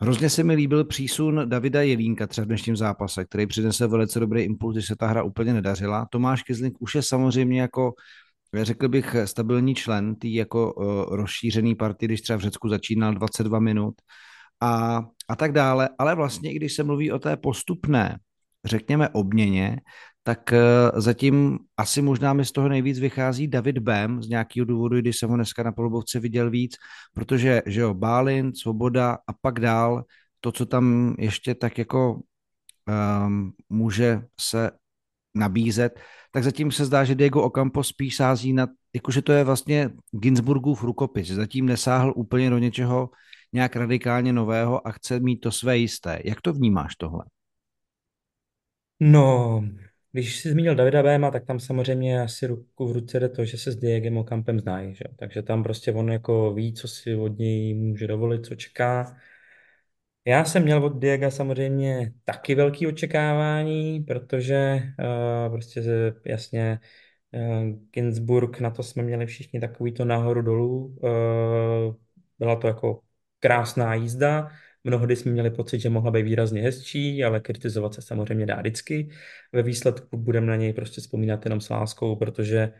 Hrozně 0.00 0.30
se 0.30 0.44
mi 0.44 0.54
líbil 0.54 0.84
přísun 0.84 1.42
Davida 1.44 1.82
Jelínka 1.82 2.26
třeba 2.26 2.44
v 2.44 2.48
dnešním 2.48 2.76
zápase, 2.76 3.24
který 3.24 3.46
přinesl 3.46 3.88
velice 3.88 4.20
dobrý 4.20 4.42
impuls, 4.42 4.74
když 4.74 4.86
se 4.86 4.96
ta 4.96 5.06
hra 5.06 5.22
úplně 5.22 5.52
nedařila. 5.52 6.06
Tomáš 6.10 6.42
Kizlink 6.42 6.76
už 6.80 6.94
je 6.94 7.02
samozřejmě 7.02 7.60
jako 7.60 7.92
řekl 8.54 8.88
bych, 8.88 9.16
stabilní 9.24 9.74
člen 9.74 10.14
té 10.14 10.28
jako 10.28 10.72
uh, 10.72 11.16
rozšířený 11.16 11.74
party, 11.74 12.06
když 12.06 12.20
třeba 12.20 12.36
v 12.36 12.40
Řecku 12.42 12.68
začínal 12.68 13.14
22 13.14 13.58
minut 13.58 13.94
a, 14.60 15.02
a 15.28 15.36
tak 15.36 15.52
dále. 15.52 15.88
Ale 15.98 16.14
vlastně, 16.14 16.54
když 16.54 16.74
se 16.74 16.82
mluví 16.84 17.12
o 17.12 17.18
té 17.18 17.36
postupné, 17.36 18.18
řekněme, 18.64 19.08
obměně, 19.08 19.80
tak 20.22 20.52
uh, 20.52 21.00
zatím 21.00 21.58
asi 21.76 22.02
možná 22.02 22.32
mi 22.32 22.44
z 22.44 22.52
toho 22.52 22.68
nejvíc 22.68 22.98
vychází 22.98 23.48
David 23.48 23.78
Bem 23.78 24.22
z 24.22 24.28
nějakého 24.28 24.64
důvodu, 24.66 25.00
když 25.00 25.16
jsem 25.18 25.30
ho 25.30 25.36
dneska 25.36 25.62
na 25.62 25.72
polubovce 25.72 26.20
viděl 26.20 26.50
víc, 26.50 26.76
protože, 27.12 27.62
že 27.66 27.80
jo, 27.80 27.94
Bálin, 27.94 28.52
Svoboda 28.54 29.18
a 29.26 29.32
pak 29.40 29.60
dál, 29.60 30.04
to, 30.40 30.52
co 30.52 30.66
tam 30.66 31.14
ještě 31.18 31.54
tak 31.54 31.78
jako 31.78 32.20
um, 32.88 33.52
může 33.68 34.22
se 34.40 34.70
nabízet, 35.38 36.00
tak 36.30 36.44
zatím 36.44 36.72
se 36.72 36.84
zdá, 36.84 37.04
že 37.04 37.14
Diego 37.14 37.42
Ocampo 37.42 37.84
spíš 37.84 38.16
sází 38.16 38.52
na, 38.52 38.68
jakože 38.94 39.22
to 39.22 39.32
je 39.32 39.44
vlastně 39.44 39.90
Ginsburgův 40.10 40.82
rukopis. 40.82 41.28
Zatím 41.28 41.66
nesáhl 41.66 42.12
úplně 42.16 42.50
do 42.50 42.58
něčeho 42.58 43.10
nějak 43.52 43.76
radikálně 43.76 44.32
nového 44.32 44.88
a 44.88 44.92
chce 44.92 45.20
mít 45.20 45.36
to 45.36 45.50
své 45.50 45.78
jisté. 45.78 46.20
Jak 46.24 46.40
to 46.40 46.52
vnímáš 46.52 46.96
tohle? 46.96 47.24
No, 49.00 49.64
když 50.12 50.40
jsi 50.40 50.50
zmínil 50.50 50.74
Davida 50.74 51.02
Béma, 51.02 51.30
tak 51.30 51.46
tam 51.46 51.60
samozřejmě 51.60 52.22
asi 52.22 52.46
ruku 52.46 52.88
v 52.88 52.92
ruce 52.92 53.20
jde 53.20 53.28
to, 53.28 53.44
že 53.44 53.58
se 53.58 53.72
s 53.72 53.76
Diegem 53.76 54.18
Ocampem 54.18 54.60
znají. 54.60 54.94
Že? 54.94 55.04
Takže 55.18 55.42
tam 55.42 55.62
prostě 55.62 55.92
on 55.92 56.12
jako 56.12 56.54
ví, 56.54 56.74
co 56.74 56.88
si 56.88 57.14
od 57.14 57.38
něj 57.38 57.74
může 57.74 58.06
dovolit, 58.06 58.46
co 58.46 58.54
čeká. 58.54 59.16
Já 60.28 60.44
jsem 60.44 60.62
měl 60.62 60.84
od 60.84 60.98
Diega 60.98 61.30
samozřejmě 61.30 62.12
taky 62.24 62.54
velké 62.54 62.88
očekávání, 62.88 64.00
protože 64.00 64.82
uh, 64.98 65.52
prostě 65.52 65.82
jasně 66.24 66.80
uh, 67.32 67.78
Ginsburg, 67.92 68.60
na 68.60 68.70
to 68.70 68.82
jsme 68.82 69.02
měli 69.02 69.26
všichni 69.26 69.60
takový 69.60 69.92
to 69.92 70.04
nahoru 70.04 70.42
dolů. 70.42 70.98
Uh, 71.00 71.94
byla 72.38 72.56
to 72.56 72.66
jako 72.66 73.00
krásná 73.40 73.94
jízda, 73.94 74.50
Mnohdy 74.84 75.16
jsme 75.16 75.32
měli 75.32 75.50
pocit, 75.50 75.80
že 75.80 75.90
mohla 75.90 76.10
být 76.10 76.22
výrazně 76.22 76.62
hezčí, 76.62 77.24
ale 77.24 77.40
kritizovat 77.40 77.94
se 77.94 78.02
samozřejmě 78.02 78.46
dá 78.46 78.56
vždycky. 78.56 79.08
Ve 79.52 79.62
výsledku 79.62 80.16
budeme 80.16 80.46
na 80.46 80.56
něj 80.56 80.72
prostě 80.72 81.00
vzpomínat 81.00 81.44
jenom 81.46 81.60
s 81.60 81.70
láskou, 81.70 82.16
protože 82.16 82.72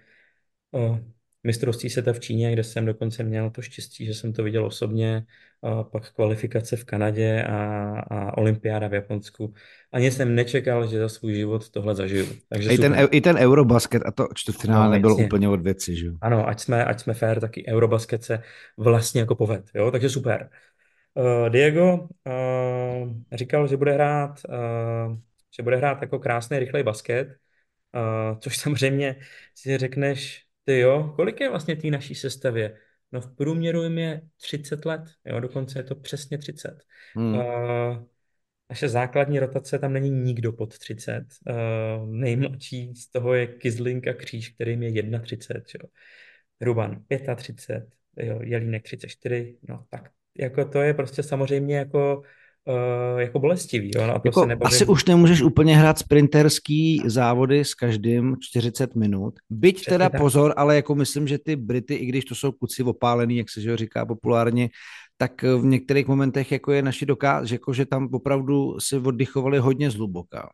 o, 0.73 0.99
mistrovství 1.45 1.91
světa 1.91 2.13
v 2.13 2.21
Číně, 2.21 2.53
kde 2.53 2.65
jsem 2.65 2.87
dokonce 2.87 3.23
měl 3.23 3.51
to 3.51 3.63
štěstí, 3.63 4.07
že 4.07 4.15
jsem 4.15 4.33
to 4.33 4.43
viděl 4.43 4.67
osobně, 4.67 5.27
a 5.63 5.83
pak 5.83 6.13
kvalifikace 6.13 6.77
v 6.77 6.85
Kanadě 6.85 7.43
a, 7.43 7.59
a 8.11 8.37
olympiáda 8.37 8.89
v 8.89 8.95
Japonsku. 8.95 9.55
Ani 9.93 10.11
jsem 10.11 10.35
nečekal, 10.35 10.87
že 10.87 10.99
za 10.99 11.09
svůj 11.09 11.35
život 11.35 11.71
tohle 11.71 11.95
zažiju. 11.95 12.27
Takže 12.49 12.73
I, 12.73 12.79
ten, 12.79 12.97
I 13.11 13.21
ten 13.21 13.37
Eurobasket 13.37 14.03
a 14.07 14.11
to 14.11 14.29
čtvrtfinále 14.35 14.87
no, 14.87 14.93
nebylo 14.93 15.17
úplně 15.17 15.49
od 15.49 15.61
věci, 15.61 15.97
že 15.97 16.07
Ano, 16.21 16.49
ať 16.49 16.61
jsme, 16.61 16.85
ať 16.85 17.01
jsme 17.01 17.15
fair, 17.15 17.41
taky 17.41 17.67
Eurobasket 17.69 18.25
se 18.25 18.43
vlastně 18.77 19.21
jako 19.21 19.35
poved, 19.35 19.65
jo, 19.75 19.91
takže 19.91 20.11
super. 20.11 20.51
Uh, 21.15 21.49
Diego 21.49 21.95
uh, 21.95 23.13
říkal, 23.33 23.67
že 23.67 23.77
bude 23.77 23.93
hrát, 23.93 24.41
uh, 24.49 25.17
že 25.57 25.63
bude 25.63 25.77
hrát 25.77 26.03
jako 26.03 26.19
krásný, 26.19 26.59
rychlej 26.59 26.83
basket, 26.83 27.29
uh, 27.29 28.39
což 28.39 28.59
samozřejmě 28.59 29.17
si 29.55 29.79
řekneš, 29.79 30.48
ty 30.69 30.79
jo, 30.79 31.13
kolik 31.17 31.41
je 31.41 31.51
vlastně 31.51 31.77
té 31.77 31.91
naší 31.91 32.15
sestavě? 32.15 32.79
No 33.13 33.21
v 33.21 33.37
průměru 33.37 33.83
jim 33.83 33.99
je 33.99 34.23
30 34.37 34.85
let, 34.85 35.01
jo, 35.25 35.41
dokonce 35.41 35.79
je 35.79 35.83
to 35.83 35.95
přesně 35.95 36.39
30. 36.39 36.83
Hmm. 37.15 37.35
Uh, 37.35 37.43
naše 38.71 38.89
základní 38.89 39.39
rotace, 39.39 39.79
tam 39.79 39.93
není 39.93 40.11
nikdo 40.11 40.53
pod 40.53 40.79
30. 40.79 41.25
Uh, 41.51 42.09
nejmladší 42.11 42.95
z 42.95 43.11
toho 43.11 43.35
je 43.35 43.47
Kizlink 43.47 44.09
a 44.09 44.13
Kříž, 44.13 44.49
kterým 44.49 44.83
je 44.83 45.21
31, 45.21 45.63
jo. 45.83 45.89
Ruban 46.61 47.05
35, 47.37 47.89
jo, 48.17 48.39
Jelínek 48.43 48.83
34, 48.83 49.59
no 49.69 49.87
tak 49.91 50.11
jako 50.39 50.65
to 50.65 50.83
je 50.83 50.95
prostě 50.95 51.23
samozřejmě 51.23 51.77
jako 51.77 52.23
uh, 52.69 53.21
jako 53.21 53.39
bolestivý. 53.39 53.91
Jo? 53.95 54.07
No 54.07 54.15
a 54.15 54.19
to 54.19 54.29
jako 54.29 54.41
se 54.41 54.47
nebavím... 54.47 54.75
Asi 54.75 54.87
už 54.87 55.05
nemůžeš 55.05 55.43
úplně 55.43 55.77
hrát 55.77 55.99
sprinterský 55.99 57.03
závody 57.05 57.65
s 57.65 57.75
každým 57.75 58.37
40 58.41 58.95
minut. 58.95 59.35
Byť 59.51 59.77
Přesně 59.77 59.91
teda 59.91 60.09
tak. 60.09 60.21
pozor, 60.21 60.55
ale 60.57 60.77
jako 60.77 60.95
myslím, 60.95 61.29
že 61.29 61.39
ty 61.39 61.57
Brity, 61.57 61.95
i 61.95 62.07
když 62.07 62.25
to 62.25 62.35
jsou 62.35 62.53
kuci 62.53 62.83
opálený, 62.83 63.37
jak 63.37 63.51
se 63.51 63.61
že 63.61 63.77
říká 63.77 64.07
populárně, 64.07 64.69
tak 65.17 65.43
v 65.43 65.65
některých 65.65 66.07
momentech 66.07 66.53
jako 66.53 66.73
je 66.73 66.83
naši 66.83 67.07
dokáz, 67.07 67.51
jako 67.51 67.73
že 67.73 67.87
tam 67.87 68.09
opravdu 68.13 68.81
si 68.81 68.97
oddychovali 68.97 69.59
hodně 69.59 69.91
zhluboka. 69.91 70.51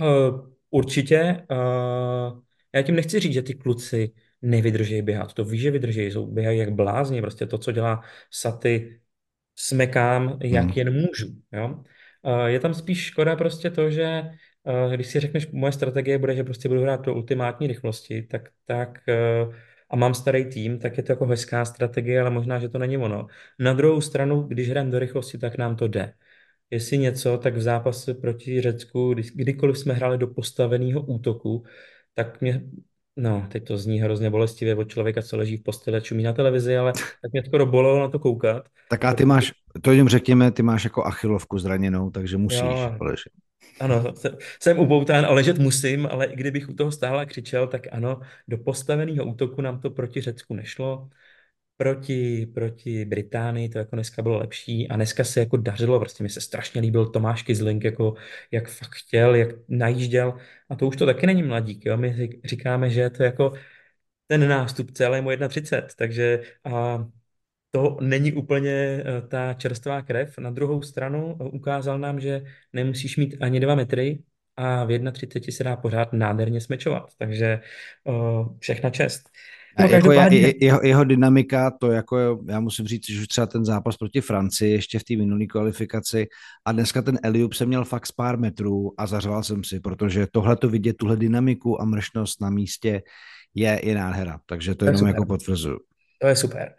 Uh, 0.00 0.48
určitě. 0.70 1.46
Uh, 1.50 2.40
já 2.74 2.82
tím 2.82 2.96
nechci 2.96 3.20
říct, 3.20 3.32
že 3.32 3.42
ty 3.42 3.54
kluci 3.54 4.12
nevydrží 4.42 5.02
běhat. 5.02 5.32
To 5.32 5.44
víš, 5.44 5.60
že 5.60 5.70
vydrží, 5.70 6.10
jsou 6.10 6.26
běhají 6.26 6.58
jak 6.58 6.72
blázni. 6.72 7.20
Prostě 7.20 7.46
to, 7.46 7.58
co 7.58 7.72
dělá 7.72 8.02
Saty, 8.30 9.00
smekám, 9.56 10.38
jak 10.42 10.64
hmm. 10.64 10.72
jen 10.76 10.92
můžu. 10.92 11.26
Jo? 11.52 11.84
Je 12.46 12.60
tam 12.60 12.74
spíš 12.74 13.04
škoda 13.04 13.36
prostě 13.36 13.70
to, 13.70 13.90
že 13.90 14.22
když 14.94 15.06
si 15.06 15.20
řekneš, 15.20 15.46
moje 15.52 15.72
strategie 15.72 16.18
bude, 16.18 16.34
že 16.34 16.44
prostě 16.44 16.68
budu 16.68 16.82
hrát 16.82 17.04
do 17.04 17.14
ultimátní 17.14 17.66
rychlosti, 17.66 18.22
tak, 18.22 18.48
tak 18.64 18.98
a 19.90 19.96
mám 19.96 20.14
starý 20.14 20.44
tým, 20.50 20.78
tak 20.78 20.96
je 20.96 21.02
to 21.02 21.12
jako 21.12 21.26
hezká 21.26 21.64
strategie, 21.64 22.20
ale 22.20 22.30
možná, 22.30 22.58
že 22.58 22.68
to 22.68 22.78
není 22.78 22.98
ono. 22.98 23.26
Na 23.58 23.72
druhou 23.72 24.00
stranu, 24.00 24.42
když 24.42 24.70
hrajeme 24.70 24.90
do 24.90 24.98
rychlosti, 24.98 25.38
tak 25.38 25.58
nám 25.58 25.76
to 25.76 25.88
jde. 25.88 26.12
Jestli 26.70 26.98
něco, 26.98 27.38
tak 27.38 27.54
v 27.54 27.62
zápase 27.62 28.14
proti 28.14 28.60
Řecku, 28.60 29.14
kdy, 29.14 29.22
kdykoliv 29.34 29.78
jsme 29.78 29.94
hráli 29.94 30.18
do 30.18 30.26
postaveného 30.26 31.00
útoku, 31.02 31.64
tak 32.14 32.40
mě 32.40 32.62
No, 33.16 33.46
teď 33.52 33.64
to 33.64 33.78
zní 33.78 34.00
hrozně 34.00 34.30
bolestivě 34.30 34.74
od 34.74 34.88
člověka, 34.88 35.22
co 35.22 35.36
leží 35.36 35.56
v 35.56 35.62
posteli 35.62 35.96
a 35.96 36.00
čumí 36.00 36.22
na 36.22 36.32
televizi, 36.32 36.76
ale 36.76 36.92
tak 37.22 37.32
mě 37.32 37.42
skoro 37.46 37.66
bolelo 37.66 38.00
na 38.00 38.08
to 38.08 38.18
koukat. 38.18 38.68
Tak 38.90 39.04
a 39.04 39.14
ty 39.14 39.24
máš, 39.24 39.52
to 39.82 39.92
jim 39.92 40.08
řekněme, 40.08 40.50
ty 40.50 40.62
máš 40.62 40.84
jako 40.84 41.04
achilovku 41.04 41.58
zraněnou, 41.58 42.10
takže 42.10 42.36
musíš 42.36 42.60
jo, 42.60 42.96
ležet. 43.00 43.32
Ano, 43.80 44.04
jsem, 44.14 44.36
jsem 44.60 44.78
upoután 44.78 45.26
a 45.26 45.32
ležet 45.32 45.58
musím, 45.58 46.08
ale 46.10 46.26
i 46.26 46.36
kdybych 46.36 46.68
u 46.68 46.72
toho 46.72 46.92
stál 46.92 47.18
a 47.18 47.24
křičel, 47.24 47.66
tak 47.66 47.82
ano, 47.92 48.20
do 48.48 48.58
postaveného 48.58 49.24
útoku 49.24 49.62
nám 49.62 49.80
to 49.80 49.90
proti 49.90 50.20
Řecku 50.20 50.54
nešlo 50.54 51.08
proti, 51.76 52.46
proti 52.54 53.04
Británii 53.04 53.68
to 53.68 53.78
jako 53.78 53.96
dneska 53.96 54.22
bylo 54.22 54.38
lepší 54.38 54.88
a 54.88 54.96
dneska 54.96 55.24
se 55.24 55.40
jako 55.40 55.56
dařilo, 55.56 56.00
prostě 56.00 56.22
mi 56.22 56.30
se 56.30 56.40
strašně 56.40 56.80
líbil 56.80 57.06
Tomáš 57.06 57.42
Kizlink, 57.42 57.84
jako 57.84 58.14
jak 58.50 58.68
fakt 58.68 58.94
chtěl, 58.94 59.34
jak 59.34 59.48
najížděl 59.68 60.34
a 60.68 60.76
to 60.76 60.86
už 60.86 60.96
to 60.96 61.06
taky 61.06 61.26
není 61.26 61.42
mladík, 61.42 61.86
jo? 61.86 61.96
my 61.96 62.30
říkáme, 62.44 62.90
že 62.90 63.00
je 63.00 63.10
to 63.10 63.22
jako 63.22 63.52
ten 64.26 64.48
nástup 64.48 64.90
celé 64.90 65.22
mu 65.22 65.30
31, 65.48 65.88
takže 65.96 66.42
a 66.64 67.06
to 67.70 67.96
není 68.00 68.32
úplně 68.32 68.70
e, 68.72 69.22
ta 69.28 69.54
čerstvá 69.54 70.02
krev. 70.02 70.38
Na 70.38 70.50
druhou 70.50 70.82
stranu 70.82 71.36
e, 71.40 71.44
ukázal 71.44 71.98
nám, 71.98 72.20
že 72.20 72.44
nemusíš 72.72 73.16
mít 73.16 73.36
ani 73.40 73.60
dva 73.60 73.74
metry 73.74 74.22
a 74.56 74.84
v 74.84 75.12
31 75.12 75.52
se 75.56 75.64
dá 75.64 75.76
pořád 75.76 76.12
nádherně 76.12 76.60
smečovat, 76.60 77.12
takže 77.18 77.60
uh, 78.04 78.56
všechna 78.58 78.90
čest. 78.90 79.30
No, 79.78 79.86
jako 79.86 80.12
je, 80.12 80.64
jeho, 80.64 80.80
jeho 80.82 81.04
dynamika, 81.04 81.70
to 81.70 81.90
jako, 81.90 82.40
já 82.48 82.60
musím 82.60 82.86
říct, 82.86 83.10
že 83.10 83.20
už 83.20 83.28
třeba 83.28 83.46
ten 83.46 83.64
zápas 83.64 83.96
proti 83.96 84.20
Francii 84.20 84.72
ještě 84.72 84.98
v 84.98 85.04
té 85.04 85.16
minulé 85.16 85.46
kvalifikaci 85.46 86.26
a 86.64 86.72
dneska 86.72 87.02
ten 87.02 87.18
Eliup 87.22 87.52
se 87.52 87.66
měl 87.66 87.84
fakt 87.84 88.06
z 88.06 88.12
pár 88.12 88.38
metrů 88.38 88.92
a 88.98 89.06
zařval 89.06 89.42
jsem 89.42 89.64
si, 89.64 89.80
protože 89.80 90.26
tohle 90.32 90.56
to 90.56 90.68
vidět, 90.68 90.96
tuhle 90.96 91.16
dynamiku 91.16 91.80
a 91.80 91.84
mršnost 91.84 92.40
na 92.40 92.50
místě 92.50 93.02
je, 93.54 93.80
je 93.82 93.94
nádhera, 93.94 94.40
takže 94.46 94.74
to, 94.74 94.84
to 94.84 94.84
jenom 94.84 95.06
jako 95.06 95.26
potvrzuju. 95.26 95.78
To 96.18 96.26
je 96.26 96.36
super. 96.36 96.74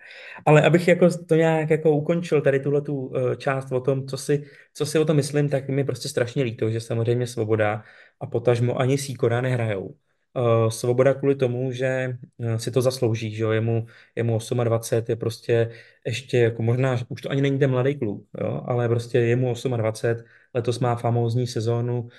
Ale 0.46 0.62
abych 0.62 0.88
jako 0.88 1.10
to 1.28 1.36
nějak 1.36 1.70
jako 1.70 1.92
ukončil 1.92 2.42
tady 2.42 2.60
tuhle 2.60 2.82
tu 2.82 3.14
eh, 3.16 3.36
část 3.36 3.72
o 3.72 3.80
tom, 3.80 4.08
co 4.08 4.18
si, 4.18 4.44
co 4.74 4.86
si 4.86 5.00
o 5.00 5.06
tom 5.06 5.16
myslím, 5.16 5.50
tak 5.50 5.70
mi 5.70 5.84
prostě 5.84 6.10
strašně 6.10 6.44
líto, 6.44 6.70
že 6.70 6.80
samozřejmě 6.80 7.28
Svoboda 7.28 7.84
a 8.20 8.26
potažmo 8.26 8.80
ani 8.80 8.98
Síkora 8.98 9.42
nehrajou. 9.42 9.96
Uh, 10.38 10.70
svoboda 10.70 11.14
kvůli 11.14 11.36
tomu, 11.36 11.72
že 11.72 12.18
uh, 12.38 12.56
si 12.56 12.72
to 12.72 12.82
zaslouží, 12.82 13.36
že 13.36 13.44
jo, 13.44 13.52
je 13.52 13.62
mu, 13.62 13.86
je 14.16 14.24
mu 14.24 14.40
28, 14.64 15.12
je 15.12 15.16
prostě 15.16 15.72
ještě, 16.06 16.38
jako 16.38 16.64
možná, 16.64 16.98
už 17.10 17.22
to 17.22 17.32
ani 17.32 17.42
není 17.42 17.60
ten 17.60 17.70
mladý 17.70 17.96
kluk, 17.96 18.26
jo, 18.42 18.62
ale 18.66 18.90
prostě 18.90 19.20
je 19.20 19.36
mu 19.36 19.54
28, 19.78 20.26
letos 20.54 20.80
má 20.80 20.96
famózní 20.96 21.48
sezónu 21.48 22.02
uh, 22.02 22.10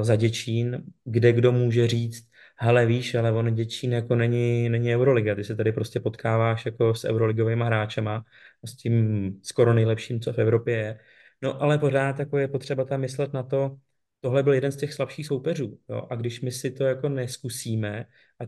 za 0.00 0.16
Děčín, 0.16 0.84
kde 1.04 1.32
kdo 1.32 1.52
může 1.52 1.88
říct, 1.88 2.28
hele 2.56 2.86
víš, 2.86 3.14
ale 3.14 3.32
on 3.32 3.54
Děčín 3.54 3.92
jako 3.92 4.14
není, 4.14 4.68
není 4.68 4.94
Euroliga, 4.94 5.34
ty 5.34 5.44
se 5.44 5.56
tady 5.56 5.72
prostě 5.72 6.00
potkáváš 6.00 6.66
jako 6.66 6.94
s 6.94 7.04
euroligovými 7.04 7.64
hráčema, 7.64 8.24
s 8.64 8.76
tím 8.76 9.32
skoro 9.42 9.74
nejlepším, 9.74 10.20
co 10.20 10.32
v 10.32 10.38
Evropě 10.38 10.76
je. 10.76 11.00
No 11.42 11.62
ale 11.62 11.78
pořád 11.78 12.18
jako 12.18 12.38
je 12.38 12.48
potřeba 12.48 12.84
tam 12.84 13.00
myslet 13.00 13.32
na 13.32 13.42
to, 13.42 13.76
tohle 14.24 14.42
byl 14.42 14.52
jeden 14.52 14.72
z 14.72 14.76
těch 14.76 14.92
slabších 14.94 15.26
soupeřů. 15.26 15.78
Jo? 15.88 16.06
A 16.10 16.14
když 16.14 16.40
my 16.40 16.52
si 16.52 16.70
to 16.70 16.84
jako 16.84 17.08
neskusíme, 17.08 18.06
a 18.40 18.44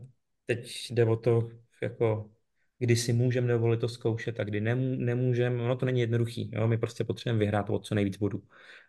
teď 0.47 0.91
jde 0.91 1.05
o 1.05 1.17
to, 1.17 1.51
jako 1.83 2.31
kdy 2.79 2.97
si 2.97 3.13
můžeme 3.13 3.49
dovolit 3.49 3.81
to 3.81 3.89
zkoušet 3.89 4.41
a 4.41 4.45
kdy 4.45 4.61
nemů, 4.61 4.97
nemůžeme, 4.97 5.63
ono 5.63 5.77
to 5.77 5.87
není 5.87 6.01
jednoduchý, 6.01 6.51
jo? 6.55 6.69
my 6.69 6.79
prostě 6.79 7.05
potřebujeme 7.05 7.39
vyhrát 7.39 7.71
o 7.71 7.79
co 7.79 7.95
nejvíc 7.95 8.17
bodů. 8.17 8.43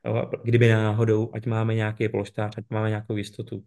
Jo? 0.06 0.32
Kdyby 0.44 0.70
náhodou, 0.70 1.32
ať 1.34 1.46
máme 1.46 1.76
nějaký 1.76 2.10
polštář, 2.10 2.58
ať 2.58 2.66
máme 2.70 2.90
nějakou 2.90 3.16
jistotu. 3.16 3.64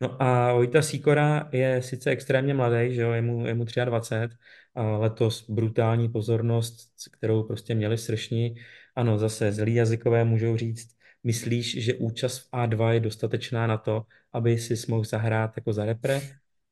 No 0.00 0.22
a 0.22 0.52
Vojta 0.52 0.82
Sikora 0.82 1.48
je 1.52 1.82
sice 1.82 2.10
extrémně 2.10 2.54
mladý, 2.54 2.94
že 2.94 3.02
jo? 3.02 3.12
Je, 3.12 3.22
mu, 3.22 3.46
je 3.46 3.54
mu 3.54 3.64
23, 3.84 4.36
a 4.74 4.82
letos 4.82 5.50
brutální 5.50 6.08
pozornost, 6.08 6.88
kterou 7.12 7.42
prostě 7.42 7.74
měli 7.74 7.98
sršni. 7.98 8.54
Ano, 8.96 9.18
zase 9.18 9.52
zlý 9.52 9.74
jazykové 9.74 10.24
můžou 10.24 10.56
říct, 10.56 10.97
Myslíš, 11.28 11.84
že 11.84 11.94
účast 11.94 12.38
v 12.38 12.50
A2 12.52 12.92
je 12.92 13.00
dostatečná 13.00 13.66
na 13.66 13.76
to, 13.76 14.02
aby 14.32 14.58
si 14.58 14.74
mohl 14.88 15.04
zahrát 15.04 15.52
jako 15.56 15.72
za 15.72 15.84
repre? 15.84 16.20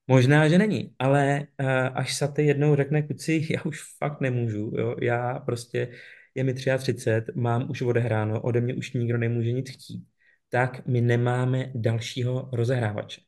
Možná, 0.06 0.48
že 0.48 0.58
není, 0.58 0.94
ale 0.98 1.46
uh, 1.60 1.68
až 1.94 2.16
Saty 2.16 2.46
jednou 2.46 2.76
řekne 2.76 3.02
kuci, 3.02 3.46
já 3.50 3.62
už 3.62 3.82
fakt 3.98 4.20
nemůžu, 4.20 4.72
jo? 4.78 4.96
já 5.02 5.38
prostě, 5.38 5.88
je 6.34 6.44
mi 6.44 6.54
33, 6.54 7.32
mám 7.34 7.70
už 7.70 7.82
odehráno, 7.82 8.40
ode 8.40 8.60
mě 8.60 8.74
už 8.74 8.92
nikdo 8.92 9.18
nemůže 9.18 9.52
nic 9.52 9.70
chtít, 9.70 10.04
tak 10.48 10.86
my 10.86 11.00
nemáme 11.00 11.70
dalšího 11.74 12.50
rozehrávače. 12.52 13.20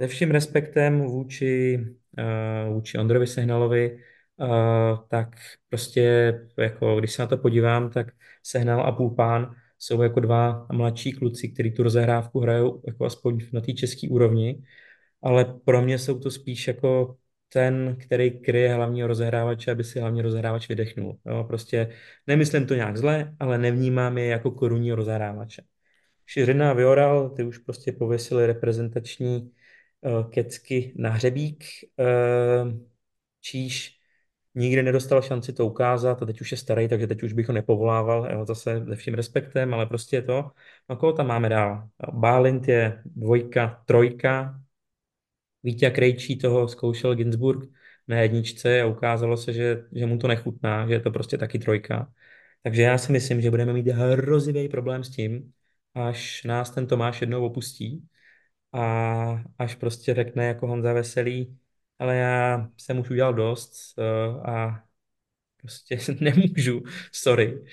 Se 0.00 0.08
vším 0.08 0.30
respektem 0.30 1.00
vůči, 1.00 1.78
uh, 2.18 2.74
vůči 2.74 2.98
Ondrovi 2.98 3.26
Sehnalovi, 3.26 3.98
uh, 4.36 4.48
tak 5.08 5.36
prostě, 5.68 6.32
jako, 6.58 6.96
když 6.96 7.12
se 7.12 7.22
na 7.22 7.28
to 7.28 7.36
podívám, 7.36 7.90
tak 7.90 8.06
Sehnal 8.42 8.80
a 8.80 8.92
Půlpán 8.92 9.54
jsou 9.78 10.02
jako 10.02 10.20
dva 10.20 10.66
mladší 10.72 11.12
kluci, 11.12 11.48
kteří 11.48 11.70
tu 11.70 11.82
rozehrávku 11.82 12.40
hrajou 12.40 12.82
jako 12.86 13.04
aspoň 13.04 13.40
na 13.52 13.60
té 13.60 13.72
české 13.72 14.08
úrovni, 14.08 14.62
ale 15.22 15.44
pro 15.64 15.82
mě 15.82 15.98
jsou 15.98 16.18
to 16.18 16.30
spíš 16.30 16.68
jako 16.68 17.16
ten, 17.48 17.96
který 18.00 18.30
kryje 18.30 18.74
hlavního 18.74 19.08
rozehrávače, 19.08 19.70
aby 19.70 19.84
si 19.84 20.00
hlavní 20.00 20.22
rozehrávač 20.22 20.68
vydechnul. 20.68 21.18
Jo, 21.26 21.44
prostě 21.44 21.92
nemyslím 22.26 22.66
to 22.66 22.74
nějak 22.74 22.96
zle, 22.96 23.34
ale 23.40 23.58
nevnímám 23.58 24.18
je 24.18 24.26
jako 24.26 24.50
korunní 24.50 24.92
rozehrávače. 24.92 25.62
Šiřina 26.26 26.70
a 26.70 26.72
Vioral, 26.72 27.30
ty 27.30 27.44
už 27.44 27.58
prostě 27.58 27.92
pověsili 27.92 28.46
reprezentační 28.46 29.50
uh, 30.00 30.30
kecky 30.30 30.92
na 30.96 31.10
hřebík. 31.10 31.64
Uh, 31.96 32.72
Číž 33.40 33.97
nikdy 34.58 34.82
nedostal 34.82 35.22
šanci 35.22 35.52
to 35.52 35.66
ukázat 35.66 36.22
a 36.22 36.26
teď 36.26 36.40
už 36.40 36.50
je 36.50 36.58
starý, 36.58 36.88
takže 36.88 37.06
teď 37.06 37.22
už 37.22 37.32
bych 37.32 37.48
ho 37.48 37.54
nepovolával, 37.54 38.28
jo, 38.32 38.44
zase 38.44 38.84
se 38.88 38.96
vším 38.96 39.14
respektem, 39.14 39.74
ale 39.74 39.86
prostě 39.86 40.16
je 40.16 40.22
to. 40.22 40.50
No 40.88 40.96
koho 40.96 41.12
tam 41.12 41.26
máme 41.26 41.48
dál? 41.48 41.88
Bálint 42.12 42.68
je 42.68 43.02
dvojka, 43.04 43.82
trojka, 43.86 44.60
Vítě 45.62 45.90
Krejčí 45.90 46.38
toho 46.38 46.68
zkoušel 46.68 47.14
Ginsburg 47.14 47.70
na 48.08 48.20
jedničce 48.20 48.82
a 48.82 48.86
ukázalo 48.86 49.36
se, 49.36 49.52
že, 49.52 49.84
že 49.92 50.06
mu 50.06 50.18
to 50.18 50.28
nechutná, 50.28 50.86
že 50.86 50.94
je 50.94 51.00
to 51.00 51.10
prostě 51.10 51.38
taky 51.38 51.58
trojka. 51.58 52.12
Takže 52.62 52.82
já 52.82 52.98
si 52.98 53.12
myslím, 53.12 53.40
že 53.40 53.50
budeme 53.50 53.72
mít 53.72 53.88
hrozivý 53.88 54.68
problém 54.68 55.04
s 55.04 55.10
tím, 55.10 55.52
až 55.94 56.44
nás 56.44 56.70
ten 56.70 56.86
Tomáš 56.86 57.20
jednou 57.20 57.46
opustí 57.46 58.08
a 58.72 59.42
až 59.58 59.74
prostě 59.74 60.14
řekne 60.14 60.46
jako 60.46 60.66
Honza 60.66 60.92
Veselý, 60.92 61.58
ale 61.98 62.16
já 62.16 62.68
jsem 62.76 62.98
už 62.98 63.10
udělal 63.10 63.34
dost 63.34 63.98
uh, 63.98 64.50
a 64.50 64.84
prostě 65.56 65.98
nemůžu, 66.20 66.82
sorry. 67.12 67.64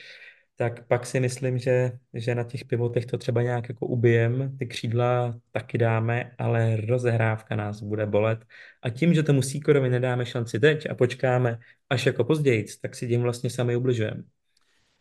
Tak 0.58 0.88
pak 0.88 1.06
si 1.06 1.20
myslím, 1.20 1.58
že, 1.58 1.92
že 2.14 2.36
na 2.36 2.44
těch 2.44 2.66
pivotech 2.66 3.06
to 3.06 3.18
třeba 3.18 3.42
nějak 3.42 3.70
jako 3.70 3.88
ubijem, 3.88 4.58
ty 4.58 4.68
křídla 4.68 5.40
taky 5.52 5.78
dáme, 5.78 6.32
ale 6.38 6.76
rozehrávka 6.76 7.56
nás 7.56 7.82
bude 7.82 8.06
bolet. 8.06 8.46
A 8.82 8.90
tím, 8.90 9.14
že 9.14 9.24
tomu 9.24 9.42
Sýkorovi 9.42 9.90
nedáme 9.90 10.26
šanci 10.26 10.60
teď 10.60 10.90
a 10.90 10.96
počkáme 10.96 11.60
až 11.90 12.06
jako 12.06 12.24
později, 12.24 12.66
tak 12.82 12.96
si 12.96 13.08
tím 13.08 13.22
vlastně 13.22 13.50
sami 13.50 13.76
ubližujeme. 13.76 14.24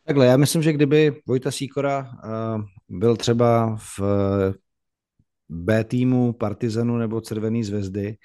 Takhle, 0.06 0.26
já 0.26 0.36
myslím, 0.36 0.62
že 0.62 0.72
kdyby 0.72 1.12
Vojta 1.26 1.50
Sýkora 1.50 2.00
uh, 2.00 2.62
byl 2.88 3.16
třeba 3.16 3.76
v 3.76 4.00
B 5.48 5.84
týmu 5.84 6.32
Partizanu 6.32 6.96
nebo 6.96 7.20
Červený 7.20 7.64
zvezdy, 7.64 8.16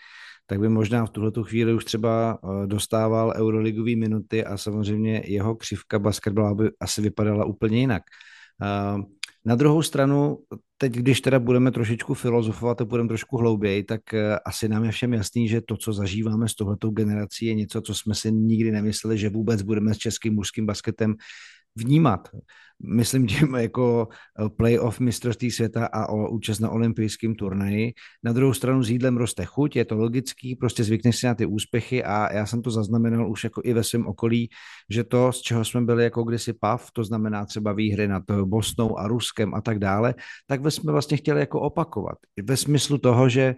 tak 0.50 0.60
by 0.60 0.70
možná 0.70 1.06
v 1.06 1.10
tuhle 1.10 1.32
chvíli 1.44 1.74
už 1.74 1.86
třeba 1.86 2.40
eh, 2.44 2.68
dostával 2.68 3.34
euroligový 3.36 3.96
minuty 3.96 4.46
a 4.46 4.58
samozřejmě 4.58 5.24
jeho 5.26 5.56
křivka 5.56 6.00
basketbalu 6.00 6.56
by 6.56 6.70
asi 6.80 7.02
vypadala 7.02 7.46
úplně 7.46 7.80
jinak. 7.80 8.04
Eh, 8.62 9.04
na 9.46 9.56
druhou 9.56 9.82
stranu, 9.82 10.38
teď, 10.78 10.94
když 10.94 11.22
teda 11.22 11.40
budeme 11.40 11.72
trošičku 11.72 12.14
filozofovat 12.14 12.82
a 12.82 12.86
budeme 12.86 13.08
trošku 13.08 13.38
hlouběji, 13.38 13.84
tak 13.84 14.14
eh, 14.14 14.40
asi 14.46 14.70
nám 14.70 14.84
je 14.84 14.92
všem 14.92 15.14
jasný, 15.14 15.48
že 15.48 15.62
to, 15.62 15.78
co 15.78 15.94
zažíváme 15.94 16.50
s 16.50 16.56
tohletou 16.56 16.92
generací, 16.92 17.46
je 17.46 17.54
něco, 17.54 17.82
co 17.82 17.94
jsme 17.96 18.16
si 18.16 18.32
nikdy 18.32 18.72
nemysleli, 18.72 19.18
že 19.18 19.30
vůbec 19.30 19.62
budeme 19.62 19.94
s 19.94 19.98
českým 19.98 20.34
mužským 20.34 20.66
basketem 20.66 21.16
vnímat. 21.76 22.30
Myslím 22.84 23.28
tím 23.28 23.56
jako 23.56 24.08
eh, 24.12 24.50
playoff 24.50 25.00
mistrovství 25.00 25.52
světa 25.52 25.86
a 25.86 26.10
o 26.10 26.30
účast 26.30 26.60
na 26.60 26.70
olympijském 26.70 27.36
turnaji. 27.36 27.94
Na 28.24 28.34
druhou 28.34 28.54
stranu 28.54 28.84
s 28.84 28.90
jídlem 28.90 29.18
roste 29.18 29.46
chuť, 29.46 29.76
je 29.76 29.86
to 29.86 29.96
logický, 29.96 30.56
prostě 30.56 30.84
zvykneš 30.84 31.18
si 31.18 31.26
na 31.26 31.36
ty 31.36 31.46
úspěchy 31.46 32.04
a 32.04 32.34
já 32.34 32.46
jsem 32.46 32.62
to 32.62 32.72
zaznamenal 32.72 33.32
už 33.32 33.44
jako 33.44 33.62
i 33.64 33.74
ve 33.74 33.84
svém 33.84 34.08
okolí, 34.08 34.50
že 34.90 35.04
to, 35.04 35.32
z 35.32 35.42
čeho 35.42 35.66
jsme 35.66 35.82
byli 35.82 36.04
jako 36.04 36.24
kdysi 36.24 36.54
pav, 36.54 36.92
to 36.92 37.04
znamená 37.04 37.46
třeba 37.46 37.74
výhry 37.74 38.08
nad 38.08 38.24
Bosnou 38.44 39.00
a 39.00 39.08
Ruskem 39.08 39.54
a 39.54 39.62
tak 39.62 39.80
dále, 39.80 40.16
tak 40.48 40.62
jsme 40.70 40.92
vlastně 40.92 41.18
chtěli 41.18 41.40
jako 41.40 41.62
opakovat. 41.62 42.18
Ve 42.44 42.58
smyslu 42.58 42.98
toho, 42.98 43.30
že 43.30 43.56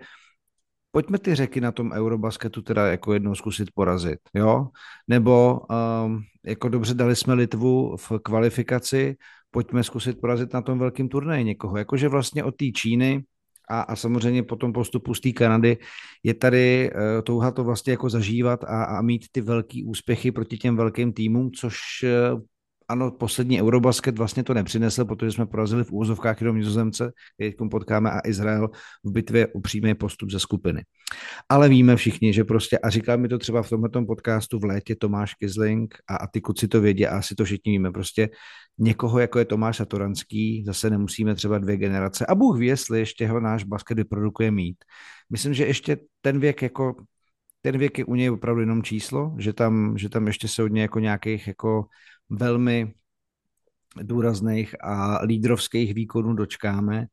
pojďme 0.92 1.20
ty 1.20 1.36
řeky 1.36 1.62
na 1.62 1.72
tom 1.72 1.92
Eurobasketu 1.92 2.62
teda 2.62 2.88
jako 2.88 3.14
jednou 3.14 3.36
zkusit 3.36 3.70
porazit, 3.74 4.20
jo? 4.34 4.68
Nebo 5.08 5.60
um, 6.06 6.24
jako 6.46 6.70
dobře 6.70 6.94
dali 6.94 7.16
jsme 7.16 7.34
Litvu 7.34 7.98
v 7.98 8.12
kvalifikaci, 8.24 9.16
pojďme 9.52 9.84
zkusit 9.84 10.22
porazit 10.22 10.54
na 10.54 10.62
tom 10.62 10.80
velkém 10.80 11.10
turnaji 11.10 11.44
někoho. 11.44 11.78
Jakože 11.78 12.08
vlastně 12.08 12.44
od 12.44 12.56
té 12.56 12.66
Číny 12.76 13.24
a, 13.70 13.82
a 13.82 13.96
samozřejmě 13.96 14.44
potom 14.44 14.74
postupu 14.74 15.14
z 15.14 15.20
té 15.20 15.32
Kanady 15.32 15.78
je 16.24 16.34
tady 16.34 16.92
uh, 16.92 17.22
touha 17.24 17.52
to 17.52 17.64
vlastně 17.64 17.94
jako 17.94 18.10
zažívat 18.10 18.64
a, 18.64 18.84
a 18.84 19.02
mít 19.02 19.26
ty 19.32 19.42
velký 19.42 19.84
úspěchy 19.84 20.32
proti 20.32 20.58
těm 20.58 20.76
velkým 20.76 21.14
týmům, 21.14 21.52
což 21.52 21.78
uh, 22.34 22.42
ano, 22.92 23.12
poslední 23.12 23.62
Eurobasket 23.62 24.18
vlastně 24.18 24.44
to 24.44 24.54
nepřinesl, 24.54 25.06
protože 25.06 25.32
jsme 25.32 25.46
porazili 25.46 25.84
v 25.84 25.92
úzovkách 25.92 26.42
jenom 26.42 26.58
Nizozemce, 26.58 27.12
teď 27.38 27.56
potkáme 27.72 28.12
a 28.12 28.20
Izrael 28.26 28.70
v 29.04 29.12
bitvě 29.12 29.48
o 29.48 29.62
přímý 29.62 29.96
postup 29.96 30.32
ze 30.32 30.40
skupiny. 30.40 30.84
Ale 31.50 31.70
víme 31.70 31.96
všichni, 31.96 32.34
že 32.34 32.44
prostě, 32.44 32.78
a 32.78 32.90
říkal 32.90 33.18
mi 33.18 33.28
to 33.28 33.38
třeba 33.38 33.64
v 33.64 33.70
tomto 33.70 34.06
podcastu 34.06 34.60
v 34.60 34.64
létě 34.64 34.96
Tomáš 34.96 35.34
Kizling 35.34 35.96
a, 36.10 36.16
a 36.16 36.28
ty 36.28 36.42
kuci 36.42 36.68
to 36.68 36.82
vědí 36.82 37.08
a 37.08 37.18
asi 37.18 37.36
to 37.36 37.46
všichni 37.46 37.72
víme, 37.72 37.92
prostě 37.92 38.30
někoho, 38.78 39.20
jako 39.20 39.40
je 39.40 39.46
Tomáš 39.46 39.78
Satoranský, 39.78 40.64
zase 40.66 40.90
nemusíme 40.90 41.36
třeba 41.36 41.58
dvě 41.58 41.78
generace. 41.78 42.26
A 42.26 42.36
Bůh 42.36 42.60
ví, 42.60 42.68
jestli 42.68 43.00
ještě 43.00 43.28
ho 43.28 43.40
náš 43.40 43.64
basket 43.64 43.98
vyprodukuje 43.98 44.52
mít. 44.52 44.78
Myslím, 45.30 45.54
že 45.54 45.66
ještě 45.66 45.98
ten 46.22 46.40
věk 46.40 46.62
jako 46.62 46.96
ten 47.62 47.78
věk 47.78 47.98
je 47.98 48.06
u 48.06 48.16
něj 48.16 48.30
opravdu 48.30 48.62
jenom 48.62 48.84
číslo, 48.84 49.36
že 49.40 49.54
tam, 49.54 49.98
že 49.98 50.10
tam 50.10 50.28
ještě 50.28 50.48
se 50.48 50.64
od 50.64 50.68
něj 50.68 50.82
jako 50.82 51.00
nějakých 51.00 51.48
jako 51.48 51.86
velmi 52.32 52.94
důrazných 54.02 54.76
a 54.84 55.22
lídrovských 55.24 55.94
výkonů 55.94 56.34
dočkáme, 56.34 57.06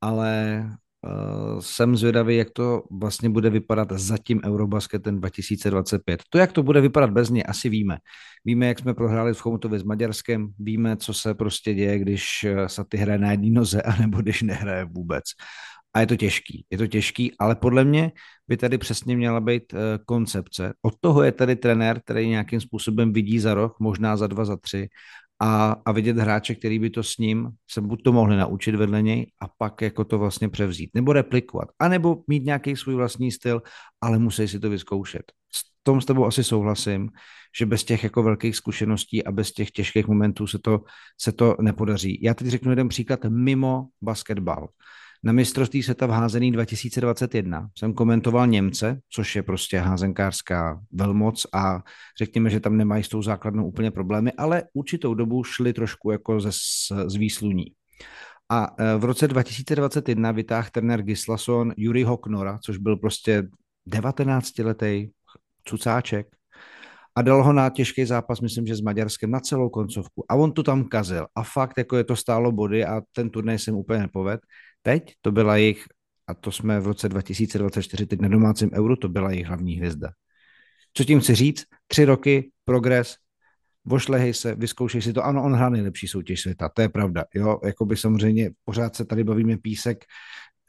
ale 0.00 0.64
uh, 1.06 1.60
jsem 1.60 1.96
zvědavý, 1.96 2.36
jak 2.36 2.50
to 2.50 2.82
vlastně 2.90 3.30
bude 3.30 3.50
vypadat 3.50 3.92
za 3.92 4.18
tím 4.18 4.40
Eurobasketem 4.44 5.20
2025. 5.20 6.22
To, 6.30 6.38
jak 6.38 6.52
to 6.52 6.62
bude 6.62 6.80
vypadat 6.80 7.10
bez 7.10 7.30
něj, 7.30 7.44
asi 7.48 7.68
víme. 7.68 7.98
Víme, 8.44 8.66
jak 8.66 8.78
jsme 8.78 8.94
prohráli 8.94 9.34
v 9.34 9.40
Chomutově 9.40 9.78
s 9.78 9.82
Maďarskem, 9.82 10.48
víme, 10.58 10.96
co 10.96 11.14
se 11.14 11.34
prostě 11.34 11.74
děje, 11.74 11.98
když 11.98 12.44
eh, 12.44 12.68
se 12.68 12.84
ty 12.88 12.96
hraje 12.96 13.18
na 13.18 13.30
jedné 13.30 13.50
noze, 13.50 13.82
anebo 13.98 14.18
když 14.18 14.42
nehraje 14.42 14.84
vůbec. 14.84 15.24
A 15.94 16.00
je 16.00 16.06
to 16.06 16.16
těžký, 16.16 16.66
je 16.70 16.78
to 16.78 16.86
těžký, 16.86 17.32
ale 17.38 17.54
podle 17.54 17.84
mě 17.84 18.12
by 18.48 18.56
tady 18.56 18.78
přesně 18.78 19.16
měla 19.16 19.40
být 19.40 19.72
uh, 19.72 19.78
koncepce. 20.06 20.72
Od 20.82 20.94
toho 21.00 21.22
je 21.22 21.32
tady 21.32 21.56
trenér, 21.56 22.00
který 22.00 22.28
nějakým 22.28 22.60
způsobem 22.60 23.12
vidí 23.12 23.38
za 23.38 23.54
rok, 23.54 23.80
možná 23.80 24.16
za 24.16 24.26
dva, 24.26 24.44
za 24.44 24.56
tři 24.56 24.88
a, 25.42 25.76
a 25.84 25.92
vidět 25.92 26.18
hráče, 26.18 26.54
který 26.54 26.78
by 26.78 26.90
to 26.90 27.02
s 27.02 27.18
ním 27.18 27.48
se 27.70 27.80
buď 27.80 28.02
to 28.02 28.12
mohli 28.12 28.36
naučit 28.36 28.74
vedle 28.74 29.02
něj 29.02 29.26
a 29.40 29.48
pak 29.58 29.82
jako 29.82 30.04
to 30.04 30.18
vlastně 30.18 30.48
převzít, 30.48 30.90
nebo 30.94 31.12
replikovat, 31.12 31.68
anebo 31.78 32.22
mít 32.28 32.44
nějaký 32.44 32.76
svůj 32.76 32.94
vlastní 32.94 33.32
styl, 33.32 33.62
ale 34.00 34.18
musí 34.18 34.48
si 34.48 34.60
to 34.60 34.70
vyzkoušet. 34.70 35.22
S 35.52 35.62
tom 35.82 36.00
s 36.00 36.06
tebou 36.06 36.26
asi 36.26 36.44
souhlasím, 36.44 37.08
že 37.58 37.66
bez 37.66 37.84
těch 37.84 38.04
jako 38.04 38.22
velkých 38.22 38.56
zkušeností 38.56 39.24
a 39.24 39.32
bez 39.32 39.52
těch 39.52 39.70
těžkých 39.70 40.06
momentů 40.06 40.46
se 40.46 40.58
to, 40.58 40.80
se 41.20 41.32
to 41.32 41.56
nepodaří. 41.60 42.20
Já 42.22 42.34
teď 42.34 42.46
řeknu 42.46 42.72
jeden 42.72 42.88
příklad 42.88 43.24
mimo 43.28 43.88
basketbal. 44.02 44.68
Na 45.22 45.32
mistrovství 45.32 45.82
světa 45.82 46.06
v 46.06 46.10
házení 46.10 46.52
2021 46.52 47.68
jsem 47.78 47.94
komentoval 47.94 48.46
Němce, 48.46 49.00
což 49.08 49.36
je 49.36 49.42
prostě 49.42 49.78
házenkářská 49.78 50.80
velmoc 50.92 51.46
a 51.54 51.82
řekněme, 52.18 52.50
že 52.50 52.60
tam 52.60 52.76
nemají 52.76 53.04
s 53.04 53.08
tou 53.08 53.22
základnou 53.22 53.66
úplně 53.66 53.90
problémy, 53.90 54.32
ale 54.32 54.62
určitou 54.72 55.14
dobu 55.14 55.44
šli 55.44 55.72
trošku 55.72 56.10
jako 56.10 56.40
ze, 56.40 56.50
z 57.06 57.14
výsluní. 57.16 57.64
A 58.48 58.74
e, 58.78 58.96
v 58.96 59.04
roce 59.04 59.28
2021 59.28 60.32
vytáhl 60.32 60.68
trenér 60.72 61.02
Gislason 61.02 61.72
Juri 61.76 62.02
Hoknora, 62.02 62.58
což 62.64 62.78
byl 62.78 62.96
prostě 62.96 63.48
19-letý 63.88 65.10
cucáček, 65.64 66.26
a 67.16 67.22
dal 67.22 67.44
ho 67.44 67.52
na 67.52 67.70
těžký 67.70 68.04
zápas, 68.04 68.40
myslím, 68.40 68.66
že 68.66 68.76
s 68.76 68.80
Maďarskem 68.80 69.30
na 69.30 69.40
celou 69.40 69.68
koncovku. 69.68 70.24
A 70.28 70.34
on 70.34 70.52
to 70.52 70.62
tam 70.62 70.84
kazil. 70.84 71.26
A 71.34 71.42
fakt, 71.42 71.78
jako 71.78 71.96
je 71.96 72.04
to 72.04 72.16
stálo 72.16 72.52
body 72.52 72.84
a 72.84 73.02
ten 73.12 73.30
turnaj 73.30 73.58
jsem 73.58 73.74
úplně 73.74 74.00
nepoved. 74.00 74.40
Teď 74.82 75.14
to 75.20 75.32
byla 75.32 75.56
jejich, 75.56 75.84
a 76.26 76.34
to 76.34 76.52
jsme 76.52 76.80
v 76.80 76.86
roce 76.86 77.08
2024, 77.08 78.06
teď 78.06 78.20
na 78.20 78.28
domácím 78.28 78.70
euru, 78.72 78.96
to 78.96 79.08
byla 79.08 79.30
jejich 79.30 79.46
hlavní 79.46 79.74
hvězda. 79.74 80.10
Co 80.94 81.04
tím 81.04 81.20
chci 81.20 81.34
říct? 81.34 81.64
Tři 81.86 82.04
roky, 82.04 82.50
progres, 82.64 83.16
vošlehej 83.84 84.34
se, 84.34 84.54
vyzkoušej 84.54 85.02
si 85.02 85.12
to. 85.12 85.24
Ano, 85.24 85.44
on 85.44 85.54
hrál 85.54 85.70
nejlepší 85.70 86.08
soutěž 86.08 86.40
světa, 86.40 86.68
to 86.68 86.82
je 86.82 86.88
pravda. 86.88 87.24
Jo, 87.34 87.60
jakoby 87.64 87.96
samozřejmě 87.96 88.50
pořád 88.64 88.96
se 88.96 89.04
tady 89.04 89.24
bavíme 89.24 89.56
písek, 89.56 90.04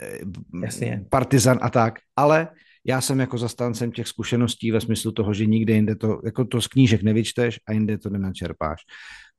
eh, 0.02 0.20
Jasně. 0.64 1.06
partizan 1.10 1.60
a 1.62 1.70
tak, 1.70 2.00
ale 2.16 2.48
já 2.86 3.02
jsem 3.02 3.20
jako 3.20 3.38
zastáncem 3.38 3.92
těch 3.92 4.08
zkušeností 4.08 4.72
ve 4.72 4.82
smyslu 4.82 5.12
toho, 5.12 5.34
že 5.34 5.46
nikde 5.46 5.74
jinde 5.74 5.96
to, 5.96 6.22
jako 6.26 6.46
to 6.46 6.62
z 6.62 6.68
knížek 6.68 7.04
nevyčteš 7.04 7.60
a 7.68 7.72
jinde 7.72 7.98
to 7.98 8.10
nenačerpáš. 8.10 8.82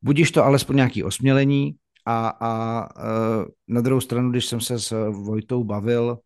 Budíš 0.02 0.30
to 0.30 0.44
alespoň 0.44 0.76
nějaký 0.76 1.04
osmělení, 1.04 1.74
a, 2.06 2.28
a 2.40 2.82
e, 2.84 3.44
na 3.68 3.80
druhou 3.80 4.00
stranu, 4.00 4.30
když 4.30 4.46
jsem 4.46 4.60
se 4.60 4.78
s 4.78 5.10
Vojtou 5.10 5.64
bavil 5.64 6.18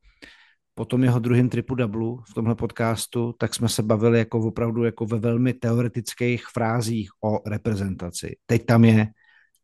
po 0.74 0.84
tom 0.84 1.04
jeho 1.04 1.18
druhém 1.18 1.48
tripu 1.48 1.74
dublu 1.74 2.22
v 2.30 2.34
tomhle 2.34 2.54
podcastu, 2.54 3.34
tak 3.38 3.54
jsme 3.54 3.68
se 3.68 3.82
bavili 3.82 4.18
jako 4.18 4.38
opravdu 4.38 4.84
jako 4.84 5.06
ve 5.06 5.18
velmi 5.18 5.54
teoretických 5.54 6.44
frázích 6.54 7.10
o 7.24 7.40
reprezentaci. 7.46 8.36
Teď 8.46 8.66
tam 8.66 8.84
je, 8.84 9.06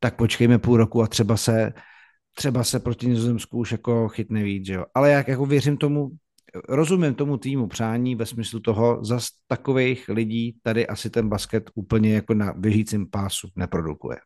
tak 0.00 0.16
počkejme 0.16 0.58
půl 0.58 0.76
roku 0.76 1.02
a 1.02 1.06
třeba 1.06 1.36
se 1.36 1.72
třeba 2.34 2.64
se 2.64 2.80
proti 2.80 3.06
Nizozemsku 3.06 3.58
už 3.58 3.72
jako 3.72 4.08
chytne 4.08 4.42
víc, 4.42 4.66
že 4.66 4.74
jo. 4.74 4.84
Ale 4.94 5.10
jak 5.10 5.28
jako 5.28 5.46
věřím 5.46 5.76
tomu, 5.76 6.10
rozumím 6.68 7.14
tomu 7.14 7.36
týmu 7.36 7.66
přání 7.66 8.14
ve 8.14 8.26
smyslu 8.26 8.60
toho, 8.60 9.04
za 9.04 9.18
takových 9.46 10.08
lidí 10.08 10.56
tady 10.62 10.86
asi 10.86 11.10
ten 11.10 11.28
basket 11.28 11.70
úplně 11.74 12.14
jako 12.14 12.34
na 12.34 12.52
běžícím 12.52 13.10
pásu 13.10 13.48
neprodukuje. 13.56 14.16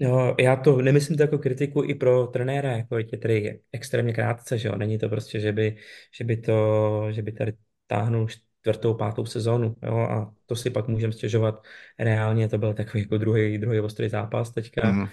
No, 0.00 0.34
já 0.40 0.56
to 0.56 0.82
nemyslím 0.82 1.16
to 1.16 1.22
jako 1.22 1.38
kritiku 1.38 1.82
i 1.84 1.94
pro 1.94 2.26
trenéra, 2.26 2.72
jako 2.72 2.98
je 2.98 3.04
tedy 3.04 3.60
extrémně 3.72 4.12
krátce, 4.12 4.58
že 4.58 4.68
jo, 4.68 4.76
není 4.76 4.98
to 4.98 5.08
prostě, 5.08 5.40
že 5.40 5.52
by, 5.52 5.76
že 6.14 6.24
by 6.24 6.36
to, 6.36 7.06
že 7.10 7.22
by 7.22 7.32
tady 7.32 7.52
táhnul 7.86 8.28
čtvrtou, 8.60 8.94
pátou 8.94 9.26
sezónu. 9.26 9.76
Jo? 9.82 9.96
A 9.96 10.32
to 10.46 10.56
si 10.56 10.70
pak 10.70 10.88
můžeme 10.88 11.12
stěžovat. 11.12 11.62
Reálně 11.98 12.48
to 12.48 12.58
byl 12.58 12.74
takový 12.74 13.02
jako 13.02 13.18
druhý, 13.18 13.58
druhý 13.58 13.80
ostrý 13.80 14.08
zápas 14.08 14.50
teďka. 14.50 14.92
Mm. 14.92 15.08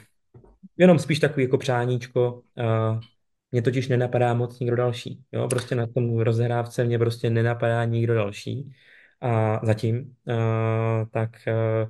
Jenom 0.77 0.99
spíš 0.99 1.19
takový 1.19 1.43
jako 1.43 1.57
přáníčko. 1.57 2.33
Uh, 2.33 2.99
mě 3.51 3.61
totiž 3.61 3.87
nenapadá 3.87 4.33
moc 4.33 4.59
nikdo 4.59 4.75
další. 4.75 5.23
Jo? 5.31 5.47
Prostě 5.47 5.75
na 5.75 5.87
tom 5.87 6.19
rozhrávce 6.19 6.83
mě 6.83 6.99
prostě 6.99 7.29
nenapadá 7.29 7.85
nikdo 7.85 8.13
další. 8.15 8.71
A 9.21 9.59
zatím, 9.65 10.15
uh, 10.27 11.07
tak 11.11 11.29
uh, 11.47 11.89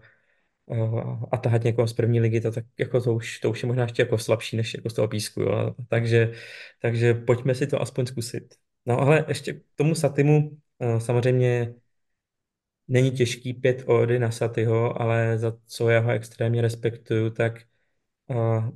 a 1.31 1.37
tahat 1.37 1.63
někoho 1.63 1.87
z 1.87 1.93
první 1.93 2.19
ligy, 2.19 2.41
to, 2.41 2.51
tak 2.51 2.65
jako 2.79 3.01
to, 3.01 3.13
už, 3.13 3.39
to 3.39 3.49
už 3.49 3.63
je 3.63 3.67
možná 3.67 3.83
ještě 3.83 4.01
jako 4.01 4.17
slabší 4.17 4.57
než 4.57 4.73
jako 4.73 4.89
z 4.89 4.93
toho 4.93 5.07
písku. 5.07 5.41
Jo? 5.41 5.75
Takže, 5.87 6.31
takže 6.81 7.13
pojďme 7.13 7.55
si 7.55 7.67
to 7.67 7.81
aspoň 7.81 8.05
zkusit. 8.05 8.55
No 8.85 8.99
ale 8.99 9.25
ještě 9.27 9.53
k 9.53 9.63
tomu 9.75 9.95
Satimu 9.95 10.49
uh, 10.79 10.97
samozřejmě 10.97 11.75
není 12.87 13.11
těžký 13.11 13.53
pět 13.53 13.83
ody 13.85 14.19
na 14.19 14.31
Satyho, 14.31 15.01
ale 15.01 15.37
za 15.37 15.57
co 15.67 15.89
já 15.89 15.99
ho 15.99 16.11
extrémně 16.11 16.61
respektuju, 16.61 17.29
tak 17.29 17.61
uh, 18.29 18.69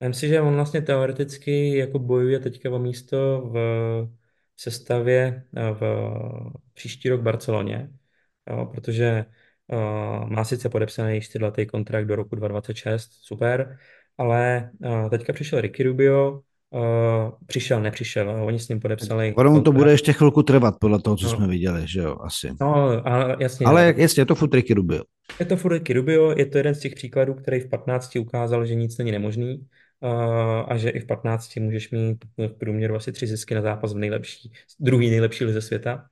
Myslím 0.00 0.14
si, 0.14 0.28
že 0.28 0.40
on 0.40 0.54
vlastně 0.54 0.82
teoreticky 0.82 1.76
jako 1.76 1.98
bojuje 1.98 2.40
teďka 2.40 2.70
o 2.70 2.78
místo 2.78 3.40
v 3.52 3.56
sestavě 4.56 5.44
v 5.52 5.82
příští 6.74 7.08
rok 7.08 7.20
v 7.20 7.24
Barceloně, 7.24 7.90
jo, 8.50 8.66
protože 8.66 9.24
uh, 9.72 10.30
má 10.30 10.44
sice 10.44 10.68
podepsaný 10.68 11.20
čtyřletý 11.20 11.66
kontrakt 11.66 12.06
do 12.06 12.16
roku 12.16 12.36
2026, 12.36 13.10
super, 13.22 13.76
ale 14.18 14.70
uh, 14.86 15.10
teďka 15.10 15.32
přišel 15.32 15.60
Ricky 15.60 15.82
Rubio, 15.82 16.40
uh, 16.70 16.80
přišel, 17.46 17.80
nepřišel, 17.80 18.44
oni 18.44 18.58
s 18.58 18.68
ním 18.68 18.80
podepsali 18.80 19.34
Ono 19.36 19.50
kontrakt. 19.50 19.64
to 19.64 19.72
bude 19.72 19.90
ještě 19.90 20.12
chvilku 20.12 20.42
trvat 20.42 20.74
podle 20.80 21.02
toho, 21.02 21.16
co 21.16 21.24
no. 21.24 21.36
jsme 21.36 21.46
viděli, 21.46 21.82
že 21.84 22.00
jo, 22.00 22.16
asi. 22.20 22.50
No, 22.60 23.08
a 23.08 23.36
jasně. 23.40 23.66
Ale 23.66 23.94
jasně, 23.96 24.20
je 24.20 24.26
to 24.26 24.34
furt 24.34 24.54
Ricky 24.54 24.74
Rubio. 24.74 25.02
Je 25.40 25.46
to 25.46 25.56
furt 25.56 25.72
Ricky 25.72 25.92
Rubio, 25.92 26.38
je 26.38 26.46
to 26.46 26.58
jeden 26.58 26.74
z 26.74 26.80
těch 26.80 26.94
příkladů, 26.94 27.34
který 27.34 27.60
v 27.60 27.68
15 27.68 28.16
ukázal, 28.16 28.66
že 28.66 28.74
nic 28.74 28.98
není 28.98 29.12
nemožný 29.12 29.66
a 30.68 30.76
že 30.76 30.90
i 30.90 31.00
v 31.00 31.06
15 31.06 31.56
můžeš 31.56 31.90
mít 31.90 32.24
v 32.38 32.58
průměru 32.58 32.94
asi 32.94 33.12
tři 33.12 33.26
zisky 33.26 33.54
na 33.54 33.62
zápas 33.62 33.94
v 33.94 33.96
nejlepší, 33.96 34.52
druhý 34.80 35.10
nejlepší 35.10 35.44
lize 35.44 35.62
světa. 35.62 36.04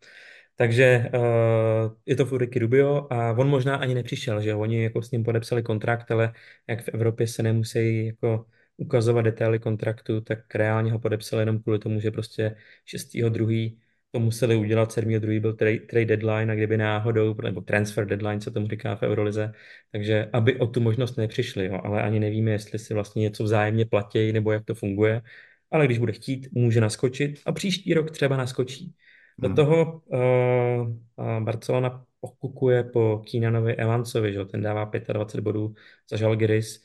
Takže 0.57 1.11
uh, 1.15 1.93
je 2.07 2.17
to 2.17 2.39
Ricky 2.39 2.59
Rubio 2.59 3.07
a 3.13 3.33
on 3.33 3.49
možná 3.49 3.77
ani 3.77 3.95
nepřišel, 3.95 4.41
že 4.43 4.55
oni 4.55 4.83
jako 4.83 5.03
s 5.03 5.11
ním 5.11 5.25
podepsali 5.25 5.63
kontrakt, 5.63 6.11
ale 6.11 6.33
jak 6.69 6.83
v 6.85 6.89
Evropě 6.89 7.27
se 7.29 7.43
nemusí 7.43 8.07
jako 8.07 8.47
ukazovat 8.77 9.23
detaily 9.23 9.59
kontraktu, 9.59 10.21
tak 10.21 10.55
reálně 10.55 10.93
ho 10.93 10.99
podepsali 10.99 11.43
jenom 11.43 11.63
kvůli 11.63 11.79
tomu, 11.79 12.01
že 12.01 12.11
prostě 12.11 12.57
6.2 12.87 13.79
to 14.11 14.21
museli 14.21 14.57
udělat, 14.57 14.93
7.2. 14.93 15.41
byl 15.41 15.53
trade, 15.53 15.79
trade 15.79 16.05
deadline 16.05 16.53
a 16.53 16.55
kdyby 16.55 16.77
náhodou, 16.77 17.35
nebo 17.43 17.61
transfer 17.61 18.07
deadline, 18.07 18.41
co 18.41 18.51
tomu 18.51 18.69
říká 18.69 18.97
v 18.97 19.03
Eurolize, 19.03 19.53
takže 19.93 20.31
aby 20.33 20.59
o 20.59 20.67
tu 20.67 20.81
možnost 20.81 21.17
nepřišli, 21.17 21.67
jo, 21.67 21.81
ale 21.85 22.03
ani 22.03 22.21
nevíme, 22.21 22.51
jestli 22.51 22.79
si 22.79 22.95
vlastně 22.95 23.23
něco 23.23 23.45
vzájemně 23.45 23.87
platí, 23.87 24.33
nebo 24.33 24.53
jak 24.53 24.65
to 24.65 24.75
funguje, 24.75 25.23
ale 25.71 25.87
když 25.87 25.99
bude 25.99 26.13
chtít, 26.13 26.49
může 26.53 26.81
naskočit 26.81 27.41
a 27.47 27.53
příští 27.53 27.95
rok 27.95 28.11
třeba 28.11 28.37
naskočí. 28.37 28.95
Do 29.39 29.49
hmm. 29.49 29.57
toho 29.57 30.03
uh, 30.07 31.41
Barcelona 31.41 32.05
pokukuje 32.21 32.85
po 32.85 33.23
Keenanovi 33.31 33.75
Evansovi, 33.77 34.33
že? 34.33 34.45
ten 34.45 34.63
dává 34.63 34.91
25 35.13 35.43
bodů 35.43 35.75
za 36.11 36.17
Žalgiris, 36.17 36.83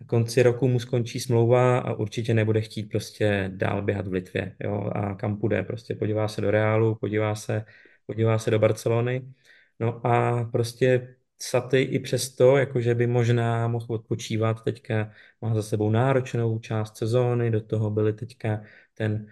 na 0.00 0.06
konci 0.06 0.42
roku 0.42 0.68
mu 0.68 0.78
skončí 0.78 1.20
smlouva 1.20 1.78
a 1.78 1.94
určitě 1.94 2.34
nebude 2.34 2.60
chtít 2.60 2.82
prostě 2.82 3.50
dál 3.54 3.82
běhat 3.82 4.06
v 4.08 4.12
Litvě. 4.12 4.56
Jo? 4.60 4.90
A 4.94 5.14
kam 5.14 5.36
půjde? 5.38 5.62
Prostě 5.62 5.94
podívá 5.94 6.28
se 6.28 6.40
do 6.40 6.50
Reálu, 6.50 6.94
podívá 6.94 7.34
se, 7.34 7.64
podívá 8.06 8.38
se 8.38 8.50
do 8.50 8.58
Barcelony. 8.58 9.32
No 9.80 10.06
a 10.06 10.44
prostě 10.44 11.16
Saty 11.38 11.82
i 11.82 11.98
přesto, 11.98 12.56
jakože 12.56 12.94
by 12.94 13.06
možná 13.06 13.68
mohl 13.68 13.86
odpočívat, 13.88 14.64
teďka 14.64 15.12
má 15.40 15.54
za 15.54 15.62
sebou 15.62 15.90
náročnou 15.90 16.58
část 16.58 16.96
sezóny, 16.96 17.50
do 17.50 17.60
toho 17.60 17.90
byly 17.90 18.12
teďka 18.12 18.62
ten 18.94 19.26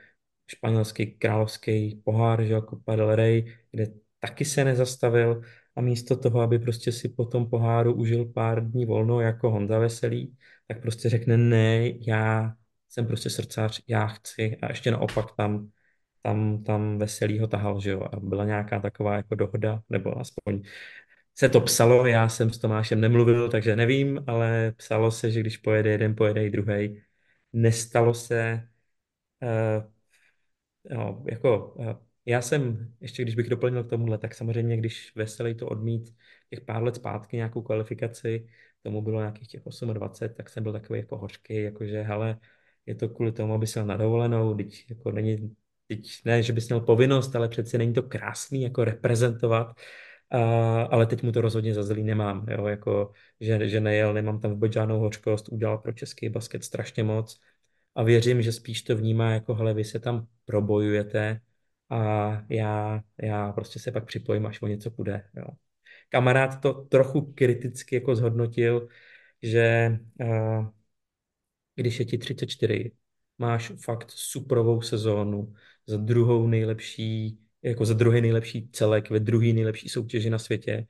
španělský 0.57 1.07
královský 1.07 2.03
pohár, 2.05 2.45
že 2.45 2.53
jako 2.53 2.77
Padel 2.85 3.15
Rey, 3.17 3.57
kde 3.71 3.87
taky 4.21 4.45
se 4.45 4.65
nezastavil 4.65 5.43
a 5.77 5.81
místo 5.81 6.17
toho, 6.17 6.41
aby 6.41 6.59
prostě 6.59 6.93
si 6.93 7.09
po 7.09 7.25
tom 7.25 7.51
poháru 7.51 7.95
užil 7.95 8.25
pár 8.25 8.71
dní 8.71 8.87
volno 8.87 9.21
jako 9.21 9.51
Honza 9.51 9.79
Veselý, 9.79 10.37
tak 10.69 10.83
prostě 10.83 11.09
řekne 11.09 11.37
ne, 11.37 11.91
já 12.09 12.55
jsem 12.89 13.07
prostě 13.07 13.31
srdcař, 13.31 13.83
já 13.89 14.07
chci 14.07 14.57
a 14.63 14.69
ještě 14.69 14.91
naopak 14.91 15.27
tam, 15.37 15.71
tam, 16.23 16.65
tam 16.65 16.99
veselý 16.99 17.39
ho 17.39 17.47
tahal, 17.47 17.81
že 17.81 17.91
jo, 17.91 18.01
a 18.13 18.21
byla 18.21 18.45
nějaká 18.45 18.81
taková 18.81 19.17
jako 19.17 19.35
dohoda, 19.35 19.83
nebo 19.91 20.19
aspoň 20.19 20.63
se 21.35 21.49
to 21.49 21.61
psalo, 21.61 22.07
já 22.07 22.29
jsem 22.29 22.51
s 22.53 22.59
Tomášem 22.59 23.01
nemluvil, 23.01 23.51
takže 23.51 23.77
nevím, 23.77 24.25
ale 24.27 24.73
psalo 24.77 25.11
se, 25.11 25.31
že 25.31 25.41
když 25.41 25.57
pojede 25.57 25.91
jeden, 25.91 26.17
pojede 26.17 26.47
i 26.47 26.51
druhý. 26.51 27.03
Nestalo 27.53 28.15
se, 28.15 28.69
uh, 29.43 29.93
no, 30.91 31.25
jako 31.31 31.75
uh, 31.75 31.87
já 32.27 32.43
jsem, 32.43 32.93
ještě 33.01 33.23
když 33.23 33.35
bych 33.35 33.49
doplnil 33.49 33.85
k 33.85 33.91
tomuhle, 33.91 34.19
tak 34.19 34.35
samozřejmě, 34.35 34.77
když 34.77 35.13
Veselý 35.17 35.55
to 35.55 35.69
odmít 35.69 36.15
těch 36.51 36.61
pár 36.61 36.83
let 36.83 36.95
zpátky 36.95 37.37
nějakou 37.37 37.63
kvalifikaci, 37.63 38.47
tomu 38.83 39.03
bylo 39.03 39.21
nějakých 39.21 39.49
těch 39.49 39.63
28, 39.93 40.35
tak 40.35 40.49
jsem 40.49 40.63
byl 40.63 40.73
takový 40.73 40.99
jako 40.99 41.19
hořký, 41.19 41.55
jakože 41.63 42.03
hele, 42.03 42.39
je 42.87 42.95
to 42.95 43.09
kvůli 43.09 43.33
tomu, 43.33 43.55
aby 43.55 43.67
se 43.67 43.85
na 43.85 43.97
dovolenou, 43.97 44.55
teď 44.55 44.85
jako 44.91 45.11
není, 45.11 45.57
teď 45.89 46.21
ne, 46.25 46.43
že 46.43 46.53
bys 46.53 46.69
měl 46.69 46.81
povinnost, 46.81 47.37
ale 47.37 47.49
přeci 47.49 47.79
není 47.79 47.93
to 47.93 48.03
krásný 48.03 48.63
jako 48.63 48.85
reprezentovat, 48.85 49.77
a, 50.31 50.83
ale 50.83 51.07
teď 51.07 51.23
mu 51.23 51.33
to 51.33 51.41
rozhodně 51.41 51.75
za 51.75 51.83
zlý 51.83 52.03
nemám, 52.03 52.47
jo, 52.51 52.67
jako, 52.67 53.13
že, 53.41 53.69
že 53.69 53.81
nejel, 53.81 54.15
nemám 54.15 54.41
tam 54.41 54.51
vůbec 54.51 54.73
žádnou 54.73 54.99
hořkost, 55.01 55.49
udělal 55.49 55.79
pro 55.79 55.93
český 55.93 56.29
basket 56.29 56.65
strašně 56.65 57.05
moc 57.05 57.41
a 57.95 58.03
věřím, 58.03 58.43
že 58.43 58.53
spíš 58.53 58.83
to 58.83 58.97
vnímá 58.97 59.31
jako, 59.33 59.55
hele, 59.55 59.75
vy 59.75 59.85
se 59.85 60.01
tam 60.01 60.27
probojujete 60.45 61.41
a 61.91 62.31
já, 62.49 63.03
já 63.23 63.53
prostě 63.53 63.79
se 63.79 63.93
pak 63.93 64.07
připojím, 64.07 64.47
až 64.47 64.63
o 64.63 64.67
něco 64.67 64.91
půjde, 64.91 65.25
jo. 65.37 65.45
Kamarád 66.09 66.61
to 66.61 66.73
trochu 66.73 67.33
kriticky 67.33 67.95
jako 67.95 68.17
zhodnotil, 68.17 68.89
že 69.43 69.99
uh, 70.21 70.67
když 71.75 71.99
je 71.99 72.05
ti 72.05 72.19
34, 72.19 72.93
máš 73.39 73.73
fakt 73.85 74.11
suprovou 74.11 74.81
sezónu 74.83 75.55
za 75.87 75.97
druhou 75.97 76.47
nejlepší, 76.47 77.39
jako 77.63 77.85
za 77.85 77.95
druhý 77.95 78.21
nejlepší 78.21 78.69
celek 78.73 79.11
ve 79.11 79.21
druhý 79.21 79.53
nejlepší 79.53 79.89
soutěži 79.89 80.31
na 80.31 80.39
světě, 80.39 80.87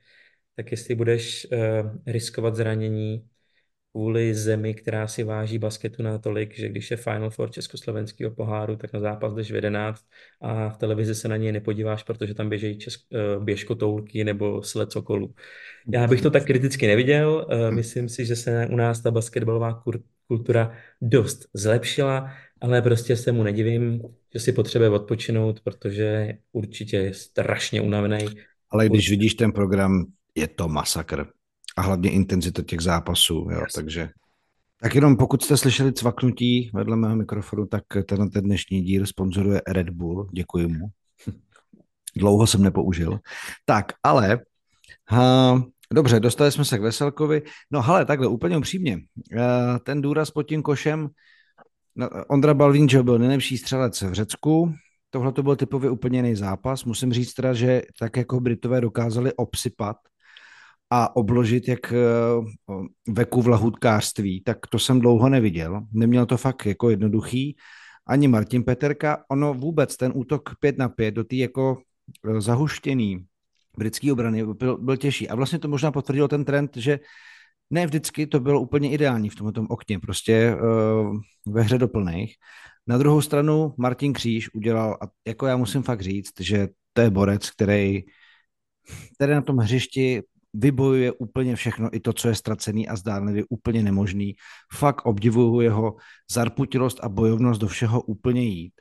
tak 0.55 0.71
jestli 0.71 0.95
budeš 0.95 1.47
uh, 1.51 1.59
riskovat 2.05 2.55
zranění 2.55 3.29
kvůli 3.93 4.35
zemi, 4.35 4.73
která 4.73 5.07
si 5.07 5.23
váží 5.23 5.57
basketu 5.57 6.03
natolik, 6.03 6.55
že 6.57 6.69
když 6.69 6.91
je 6.91 6.97
Final 6.97 7.29
Four 7.29 7.51
československého 7.51 8.31
poháru, 8.31 8.75
tak 8.75 8.93
na 8.93 8.99
zápas 8.99 9.33
jdeš 9.33 9.51
v 9.51 9.55
11 9.55 10.05
a 10.41 10.69
v 10.69 10.77
televizi 10.77 11.15
se 11.15 11.27
na 11.27 11.37
něj 11.37 11.51
nepodíváš, 11.51 12.03
protože 12.03 12.33
tam 12.33 12.49
běžejí 12.49 12.77
česk, 12.77 13.01
eh, 13.13 13.39
běžkotoulky 13.39 14.23
nebo 14.23 14.63
sled 14.63 14.91
sokolů. 14.91 15.33
Já 15.93 16.07
bych 16.07 16.21
to 16.21 16.31
tak 16.31 16.45
kriticky 16.45 16.87
neviděl. 16.87 17.47
Eh, 17.49 17.71
myslím 17.71 18.09
si, 18.09 18.25
že 18.25 18.35
se 18.35 18.67
u 18.71 18.75
nás 18.75 19.01
ta 19.01 19.11
basketbalová 19.11 19.83
kultura 20.27 20.71
dost 21.01 21.49
zlepšila, 21.53 22.31
ale 22.61 22.81
prostě 22.81 23.15
se 23.15 23.31
mu 23.31 23.43
nedivím, 23.43 24.01
že 24.33 24.39
si 24.39 24.51
potřebuje 24.51 24.89
odpočinout, 24.89 25.59
protože 25.59 26.33
určitě 26.51 26.97
je 26.97 27.13
strašně 27.13 27.81
unavený. 27.81 28.25
Ale 28.69 28.89
když 28.89 29.09
vidíš 29.09 29.33
ten 29.33 29.51
program, 29.51 30.05
je 30.35 30.47
to 30.47 30.67
masakr 30.67 31.25
a 31.77 31.81
hlavně 31.81 32.11
intenzita 32.11 32.61
těch 32.61 32.81
zápasů, 32.81 33.47
jo, 33.51 33.59
yes. 33.59 33.73
takže 33.73 34.09
tak 34.83 34.95
jenom 34.95 35.17
pokud 35.17 35.43
jste 35.43 35.57
slyšeli 35.57 35.93
cvaknutí 35.93 36.71
vedle 36.73 36.95
mého 36.95 37.15
mikrofonu, 37.15 37.65
tak 37.65 37.83
ten, 38.07 38.29
ten 38.29 38.43
dnešní 38.43 38.81
díl 38.81 39.05
sponzoruje 39.05 39.61
Red 39.67 39.89
Bull, 39.89 40.29
děkuji 40.33 40.67
mu. 40.67 40.87
Dlouho 42.15 42.47
jsem 42.47 42.63
nepoužil. 42.63 43.19
Tak, 43.65 43.85
ale 44.03 44.39
ha, 45.09 45.63
dobře, 45.93 46.19
dostali 46.19 46.51
jsme 46.51 46.65
se 46.65 46.77
k 46.77 46.81
Veselkovi. 46.81 47.41
No 47.71 47.81
hele, 47.81 48.05
takhle 48.05 48.27
úplně 48.27 48.57
upřímně, 48.57 48.99
eh, 49.37 49.79
ten 49.83 50.01
důraz 50.01 50.31
pod 50.31 50.43
tím 50.43 50.61
košem, 50.61 51.09
no, 51.95 52.09
Ondra 52.27 52.53
Balvín, 52.53 52.89
že 52.89 53.03
byl 53.03 53.19
nejlepší 53.19 53.57
střelec 53.57 54.01
v 54.01 54.13
Řecku, 54.13 54.73
tohle 55.09 55.31
to 55.31 55.43
byl 55.43 55.55
typově 55.55 55.89
úplně 55.89 56.19
jiný 56.19 56.35
zápas. 56.35 56.85
Musím 56.85 57.13
říct 57.13 57.33
teda, 57.33 57.53
že 57.53 57.81
tak 57.99 58.17
jako 58.17 58.39
Britové 58.39 58.81
dokázali 58.81 59.33
obsypat 59.33 59.97
a 60.93 61.15
obložit 61.15 61.67
jak 61.67 61.93
eh, 61.93 61.97
veku 63.07 63.41
v 63.41 63.47
lahutkářství, 63.47 64.41
tak 64.41 64.67
to 64.67 64.79
jsem 64.79 64.99
dlouho 64.99 65.29
neviděl. 65.29 65.81
Neměl 65.91 66.25
to 66.25 66.37
fakt 66.37 66.65
jako 66.65 66.89
jednoduchý. 66.89 67.55
Ani 68.07 68.27
Martin 68.27 68.63
Peterka, 68.63 69.25
ono 69.31 69.53
vůbec 69.53 69.97
ten 69.97 70.11
útok 70.15 70.49
5 70.59 70.77
na 70.77 70.89
5 70.89 71.11
do 71.11 71.23
té 71.23 71.35
jako 71.35 71.77
eh, 72.29 72.41
zahuštěný 72.41 73.25
britský 73.77 74.11
obrany 74.11 74.45
byl, 74.45 74.77
byl 74.77 74.97
těžší. 74.97 75.29
A 75.29 75.35
vlastně 75.35 75.59
to 75.59 75.67
možná 75.67 75.91
potvrdilo 75.91 76.27
ten 76.27 76.45
trend, 76.45 76.77
že 76.77 76.99
ne 77.69 77.85
vždycky 77.85 78.27
to 78.27 78.39
bylo 78.39 78.61
úplně 78.61 78.91
ideální 78.91 79.29
v 79.29 79.35
tomto 79.35 79.65
okně, 79.69 79.99
prostě 79.99 80.55
uh, 80.55 81.19
ve 81.47 81.61
hře 81.61 81.77
doplných. 81.77 82.35
Na 82.87 82.97
druhou 82.97 83.21
stranu 83.21 83.73
Martin 83.77 84.13
Kříž 84.13 84.53
udělal, 84.53 84.97
a 85.01 85.05
jako 85.27 85.47
já 85.47 85.57
musím 85.57 85.83
fakt 85.83 86.01
říct, 86.01 86.39
že 86.39 86.67
to 86.93 87.01
je 87.01 87.09
borec, 87.09 87.49
který 87.49 88.03
který 89.15 89.33
na 89.33 89.41
tom 89.41 89.57
hřišti 89.57 90.21
vybojuje 90.53 91.11
úplně 91.11 91.55
všechno, 91.55 91.95
i 91.95 91.99
to, 91.99 92.13
co 92.13 92.27
je 92.27 92.35
ztracený 92.35 92.87
a 92.87 92.95
zdánlivě 92.95 93.43
úplně 93.49 93.83
nemožný. 93.83 94.35
Fakt 94.73 95.05
obdivuju 95.05 95.61
jeho 95.61 95.95
zarputilost 96.31 96.99
a 97.03 97.09
bojovnost 97.09 97.61
do 97.61 97.67
všeho 97.67 98.01
úplně 98.01 98.41
jít. 98.41 98.73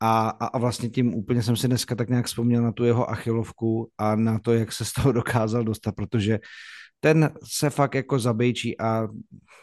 A, 0.00 0.28
a, 0.28 0.46
a 0.46 0.58
vlastně 0.58 0.88
tím 0.88 1.14
úplně 1.14 1.42
jsem 1.42 1.56
si 1.56 1.68
dneska 1.68 1.94
tak 1.94 2.08
nějak 2.08 2.26
vzpomněl 2.26 2.62
na 2.62 2.72
tu 2.72 2.84
jeho 2.84 3.10
achilovku 3.10 3.90
a 3.98 4.16
na 4.16 4.38
to, 4.38 4.52
jak 4.52 4.72
se 4.72 4.84
z 4.84 4.92
toho 4.92 5.12
dokázal 5.22 5.64
dostat, 5.64 5.94
protože 5.94 6.38
ten 7.00 7.30
se 7.44 7.70
fakt 7.70 7.94
jako 7.94 8.18
zabejčí 8.18 8.80
a 8.80 9.08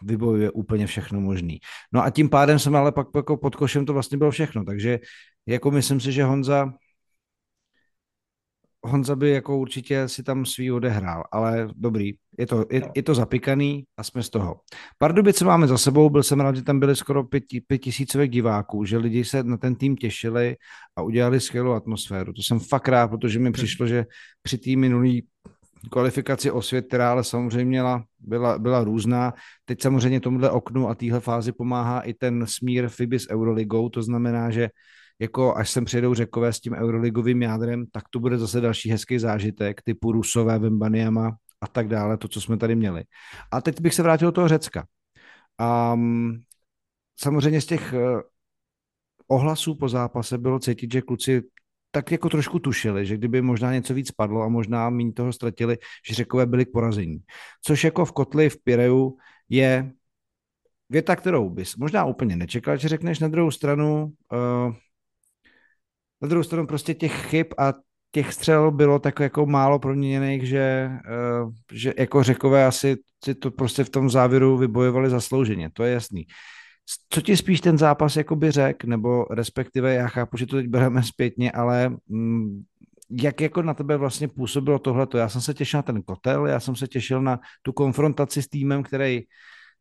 vybojuje 0.03 0.51
úplně 0.51 0.87
všechno 0.87 1.21
možný. 1.21 1.59
No 1.93 2.03
a 2.03 2.09
tím 2.09 2.29
pádem 2.29 2.59
jsem 2.59 2.75
ale 2.75 2.91
pak 2.91 3.07
jako 3.15 3.37
pod 3.37 3.55
košem 3.55 3.85
to 3.85 3.93
vlastně 3.93 4.17
bylo 4.17 4.31
všechno, 4.31 4.63
takže 4.63 4.99
jako 5.45 5.71
myslím 5.71 5.99
si, 5.99 6.11
že 6.11 6.23
Honza 6.23 6.73
Honza 8.83 9.15
by 9.15 9.29
jako 9.29 9.57
určitě 9.57 10.07
si 10.07 10.23
tam 10.23 10.45
svý 10.45 10.71
odehrál, 10.71 11.23
ale 11.31 11.67
dobrý, 11.75 12.11
je 12.39 12.47
to, 12.47 12.65
je, 12.71 12.91
je 12.95 13.03
to 13.03 13.15
zapikaný 13.15 13.83
a 13.97 14.03
jsme 14.03 14.23
z 14.23 14.29
toho. 14.29 14.59
Pardubice 14.97 15.45
máme 15.45 15.67
za 15.67 15.77
sebou, 15.77 16.09
byl 16.09 16.23
jsem 16.23 16.39
rád, 16.39 16.55
že 16.55 16.61
tam 16.61 16.79
byly 16.79 16.95
skoro 16.95 17.23
pět, 17.23 17.43
pět 17.67 17.77
tisícovek 17.77 18.31
diváků, 18.31 18.85
že 18.85 18.97
lidi 18.97 19.25
se 19.25 19.43
na 19.43 19.57
ten 19.57 19.75
tým 19.75 19.95
těšili 19.95 20.55
a 20.95 21.01
udělali 21.01 21.39
skvělou 21.39 21.71
atmosféru. 21.71 22.33
To 22.33 22.41
jsem 22.41 22.59
fakt 22.59 22.87
rád, 22.87 23.07
protože 23.07 23.39
mi 23.39 23.51
přišlo, 23.51 23.87
že 23.87 24.05
při 24.43 24.57
té 24.57 24.75
minulý 24.75 25.27
kvalifikaci 25.89 26.51
o 26.51 26.61
svět, 26.61 26.87
která 26.87 27.11
ale 27.11 27.23
samozřejmě 27.23 27.65
měla, 27.65 28.03
byla, 28.19 28.59
byla 28.59 28.83
různá. 28.83 29.33
Teď 29.65 29.81
samozřejmě 29.81 30.19
tomuhle 30.19 30.49
oknu 30.49 30.89
a 30.89 30.95
téhle 30.95 31.19
fázi 31.19 31.51
pomáhá 31.51 32.01
i 32.01 32.13
ten 32.13 32.45
smír 32.47 32.89
FIBI 32.89 33.19
s 33.19 33.29
Euroligou, 33.29 33.89
to 33.89 34.03
znamená, 34.03 34.49
že 34.49 34.69
jako 35.21 35.55
až 35.55 35.69
sem 35.69 35.85
přijedou 35.85 36.13
řekové 36.13 36.53
s 36.53 36.59
tím 36.59 36.73
euroligovým 36.73 37.41
jádrem, 37.41 37.85
tak 37.91 38.03
to 38.09 38.19
bude 38.19 38.37
zase 38.37 38.61
další 38.61 38.91
hezký 38.91 39.19
zážitek 39.19 39.81
typu 39.81 40.11
Rusové, 40.11 40.59
Vembaniama 40.59 41.35
a 41.61 41.67
tak 41.67 41.87
dále, 41.87 42.17
to, 42.17 42.27
co 42.27 42.41
jsme 42.41 42.57
tady 42.57 42.75
měli. 42.75 43.03
A 43.51 43.61
teď 43.61 43.81
bych 43.81 43.93
se 43.93 44.03
vrátil 44.03 44.27
do 44.27 44.31
toho 44.31 44.47
Řecka. 44.47 44.85
Um, 45.93 46.39
samozřejmě 47.19 47.61
z 47.61 47.65
těch 47.65 47.93
uh, 47.93 48.21
ohlasů 49.27 49.75
po 49.75 49.89
zápase 49.89 50.37
bylo 50.37 50.59
cítit, 50.59 50.93
že 50.93 51.01
kluci 51.01 51.41
tak 51.91 52.11
jako 52.11 52.29
trošku 52.29 52.59
tušili, 52.59 53.05
že 53.05 53.17
kdyby 53.17 53.41
možná 53.41 53.73
něco 53.73 53.93
víc 53.93 54.11
padlo 54.11 54.41
a 54.41 54.47
možná 54.47 54.89
méně 54.89 55.13
toho 55.13 55.33
ztratili, 55.33 55.77
že 56.09 56.15
řekové 56.15 56.45
byli 56.45 56.65
k 56.65 56.71
porazení. 56.71 57.19
Což 57.63 57.83
jako 57.83 58.05
v 58.05 58.11
kotli 58.11 58.49
v 58.49 58.63
Pireju 58.63 59.17
je 59.49 59.91
věta, 60.89 61.15
kterou 61.15 61.49
bys 61.49 61.75
možná 61.75 62.05
úplně 62.05 62.35
nečekal, 62.35 62.77
že 62.77 62.87
řekneš 62.87 63.19
na 63.19 63.27
druhou 63.27 63.51
stranu, 63.51 64.13
uh, 64.33 64.73
na 66.21 66.27
druhou 66.27 66.43
stranu 66.43 66.67
prostě 66.67 66.93
těch 66.93 67.25
chyb 67.25 67.47
a 67.57 67.73
těch 68.11 68.33
střel 68.33 68.71
bylo 68.71 68.99
tak 68.99 69.19
jako 69.19 69.45
málo 69.45 69.79
proměněných, 69.79 70.47
že, 70.47 70.89
uh, 71.43 71.53
že 71.73 71.93
jako 71.97 72.23
řekové 72.23 72.65
asi 72.65 72.97
si 73.23 73.35
to 73.35 73.51
prostě 73.51 73.83
v 73.83 73.89
tom 73.89 74.09
závěru 74.09 74.57
vybojovali 74.57 75.09
zaslouženě, 75.09 75.69
to 75.73 75.83
je 75.83 75.93
jasný. 75.93 76.25
Co 77.09 77.21
ti 77.21 77.37
spíš 77.37 77.61
ten 77.61 77.77
zápas 77.77 78.15
jakoby 78.15 78.51
řek, 78.51 78.83
nebo 78.83 79.25
respektive 79.31 79.93
já 79.93 80.07
chápu, 80.07 80.37
že 80.37 80.45
to 80.45 80.55
teď 80.55 80.67
bereme 80.67 81.03
zpětně, 81.03 81.51
ale 81.51 81.89
mm, 82.07 82.63
jak 83.21 83.41
jako 83.41 83.61
na 83.61 83.73
tebe 83.73 83.97
vlastně 83.97 84.27
působilo 84.27 84.79
tohleto? 84.79 85.17
Já 85.17 85.29
jsem 85.29 85.41
se 85.41 85.53
těšil 85.53 85.77
na 85.77 85.81
ten 85.83 86.01
kotel, 86.01 86.47
já 86.47 86.59
jsem 86.59 86.75
se 86.75 86.87
těšil 86.87 87.21
na 87.21 87.39
tu 87.61 87.73
konfrontaci 87.73 88.41
s 88.41 88.47
týmem, 88.47 88.83
který 88.83 89.21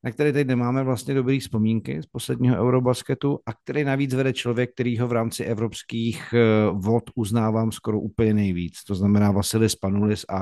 na 0.05 0.11
který 0.11 0.33
teď 0.33 0.47
nemáme 0.47 0.83
vlastně 0.83 1.15
dobrý 1.15 1.41
vzpomínky 1.41 2.03
z 2.03 2.07
posledního 2.07 2.57
Eurobasketu 2.57 3.39
a 3.47 3.53
který 3.53 3.85
navíc 3.85 4.15
vede 4.15 4.33
člověk, 4.33 4.71
který 4.75 4.99
ho 4.99 5.09
v 5.09 5.13
rámci 5.13 5.45
evropských 5.45 6.35
eh, 6.35 6.71
vod 6.73 7.11
uznávám 7.15 7.73
skoro 7.73 8.01
úplně 8.01 8.35
nejvíc. 8.35 8.85
To 8.85 8.95
znamená 8.95 9.31
Vasilis 9.31 9.77
Panulis 9.77 10.25
a, 10.29 10.41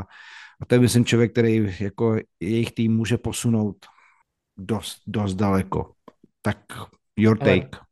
a 0.60 0.66
to 0.66 0.74
je 0.74 0.80
myslím 0.80 1.04
člověk, 1.04 1.32
který 1.32 1.76
jako 1.80 2.16
jejich 2.40 2.72
tým 2.72 2.96
může 2.96 3.18
posunout 3.18 3.76
dost, 4.58 4.98
dost 5.06 5.34
daleko. 5.34 5.92
Tak 6.42 6.58
your 7.16 7.38
take. 7.38 7.68
Ale 7.72 7.87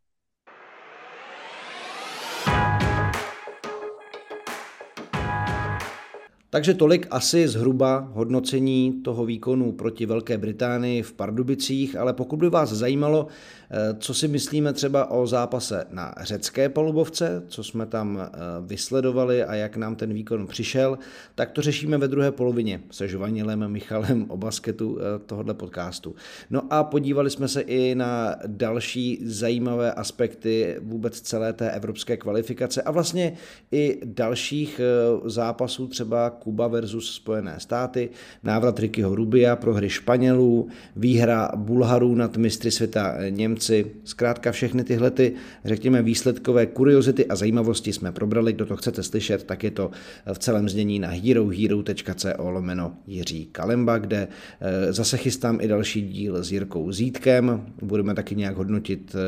Takže 6.50 6.74
tolik 6.74 7.06
asi 7.10 7.48
zhruba 7.48 8.08
hodnocení 8.12 8.92
toho 9.04 9.24
výkonu 9.24 9.72
proti 9.72 10.06
Velké 10.06 10.38
Británii 10.38 11.02
v 11.02 11.12
Pardubicích, 11.12 11.96
ale 11.96 12.12
pokud 12.12 12.36
by 12.36 12.50
vás 12.50 12.72
zajímalo, 12.72 13.26
eh, 13.70 13.96
co 13.98 14.14
si 14.14 14.28
myslíme 14.28 14.72
třeba 14.72 15.10
o 15.10 15.26
zápase 15.26 15.84
na 15.90 16.14
řecké 16.20 16.68
palubovce, 16.68 17.42
co 17.48 17.64
jsme 17.64 17.86
tam 17.86 18.18
eh, 18.20 18.28
vysledovali 18.66 19.44
a 19.44 19.54
jak 19.54 19.76
nám 19.76 19.96
ten 19.96 20.14
výkon 20.14 20.46
přišel, 20.46 20.98
tak 21.34 21.50
to 21.50 21.62
řešíme 21.62 21.98
ve 21.98 22.08
druhé 22.08 22.32
polovině 22.32 22.80
se 22.90 23.08
Žovanilem 23.08 23.68
Michalem 23.68 24.26
o 24.28 24.36
basketu 24.36 24.98
eh, 24.98 25.18
tohoto 25.26 25.54
podcastu. 25.54 26.14
No 26.50 26.62
a 26.70 26.84
podívali 26.84 27.30
jsme 27.30 27.48
se 27.48 27.60
i 27.60 27.94
na 27.94 28.36
další 28.46 29.20
zajímavé 29.24 29.92
aspekty 29.92 30.76
vůbec 30.80 31.20
celé 31.20 31.52
té 31.52 31.70
evropské 31.70 32.16
kvalifikace 32.16 32.82
a 32.82 32.90
vlastně 32.90 33.32
i 33.72 34.00
dalších 34.04 34.80
zápasů 35.24 35.86
třeba 35.86 36.30
Kuba 36.46 36.68
versus 36.68 37.14
Spojené 37.14 37.54
státy, 37.58 38.08
návrat 38.42 38.78
Rickyho 38.78 39.14
Rubia 39.14 39.56
pro 39.56 39.74
hry 39.74 39.90
Španělů, 39.90 40.68
výhra 40.96 41.50
Bulharů 41.56 42.14
nad 42.14 42.36
mistry 42.36 42.70
světa 42.70 43.16
Němci. 43.28 43.86
Zkrátka 44.04 44.52
všechny 44.52 44.84
tyhle 44.84 45.10
ty, 45.10 45.34
řekněme, 45.64 46.02
výsledkové 46.02 46.66
kuriozity 46.66 47.26
a 47.26 47.36
zajímavosti 47.36 47.92
jsme 47.92 48.12
probrali. 48.12 48.52
Kdo 48.52 48.66
to 48.66 48.76
chcete 48.76 49.02
slyšet, 49.02 49.44
tak 49.44 49.64
je 49.64 49.70
to 49.70 49.90
v 50.32 50.38
celém 50.38 50.68
znění 50.68 50.98
na 50.98 51.08
herohero.co 51.08 52.50
lomeno 52.50 52.94
Jiří 53.06 53.46
Kalemba, 53.52 53.98
kde 53.98 54.28
eh, 54.60 54.92
zase 54.92 55.16
chystám 55.16 55.58
i 55.60 55.68
další 55.68 56.02
díl 56.02 56.44
s 56.44 56.52
Jirkou 56.52 56.92
Zítkem. 56.92 57.66
Budeme 57.82 58.14
taky 58.14 58.36
nějak 58.36 58.56
hodnotit 58.56 59.14
eh, 59.14 59.18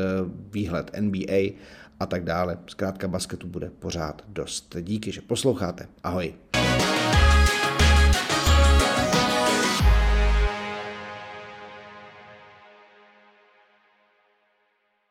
výhled 0.51 0.91
NBA 0.99 1.59
a 1.99 2.05
tak 2.05 2.23
dále. 2.23 2.57
Zkrátka 2.67 3.07
basketu 3.07 3.47
bude 3.47 3.71
pořád 3.79 4.21
dost. 4.27 4.75
Díky, 4.81 5.11
že 5.11 5.21
posloucháte. 5.21 5.87
Ahoj. 6.03 6.33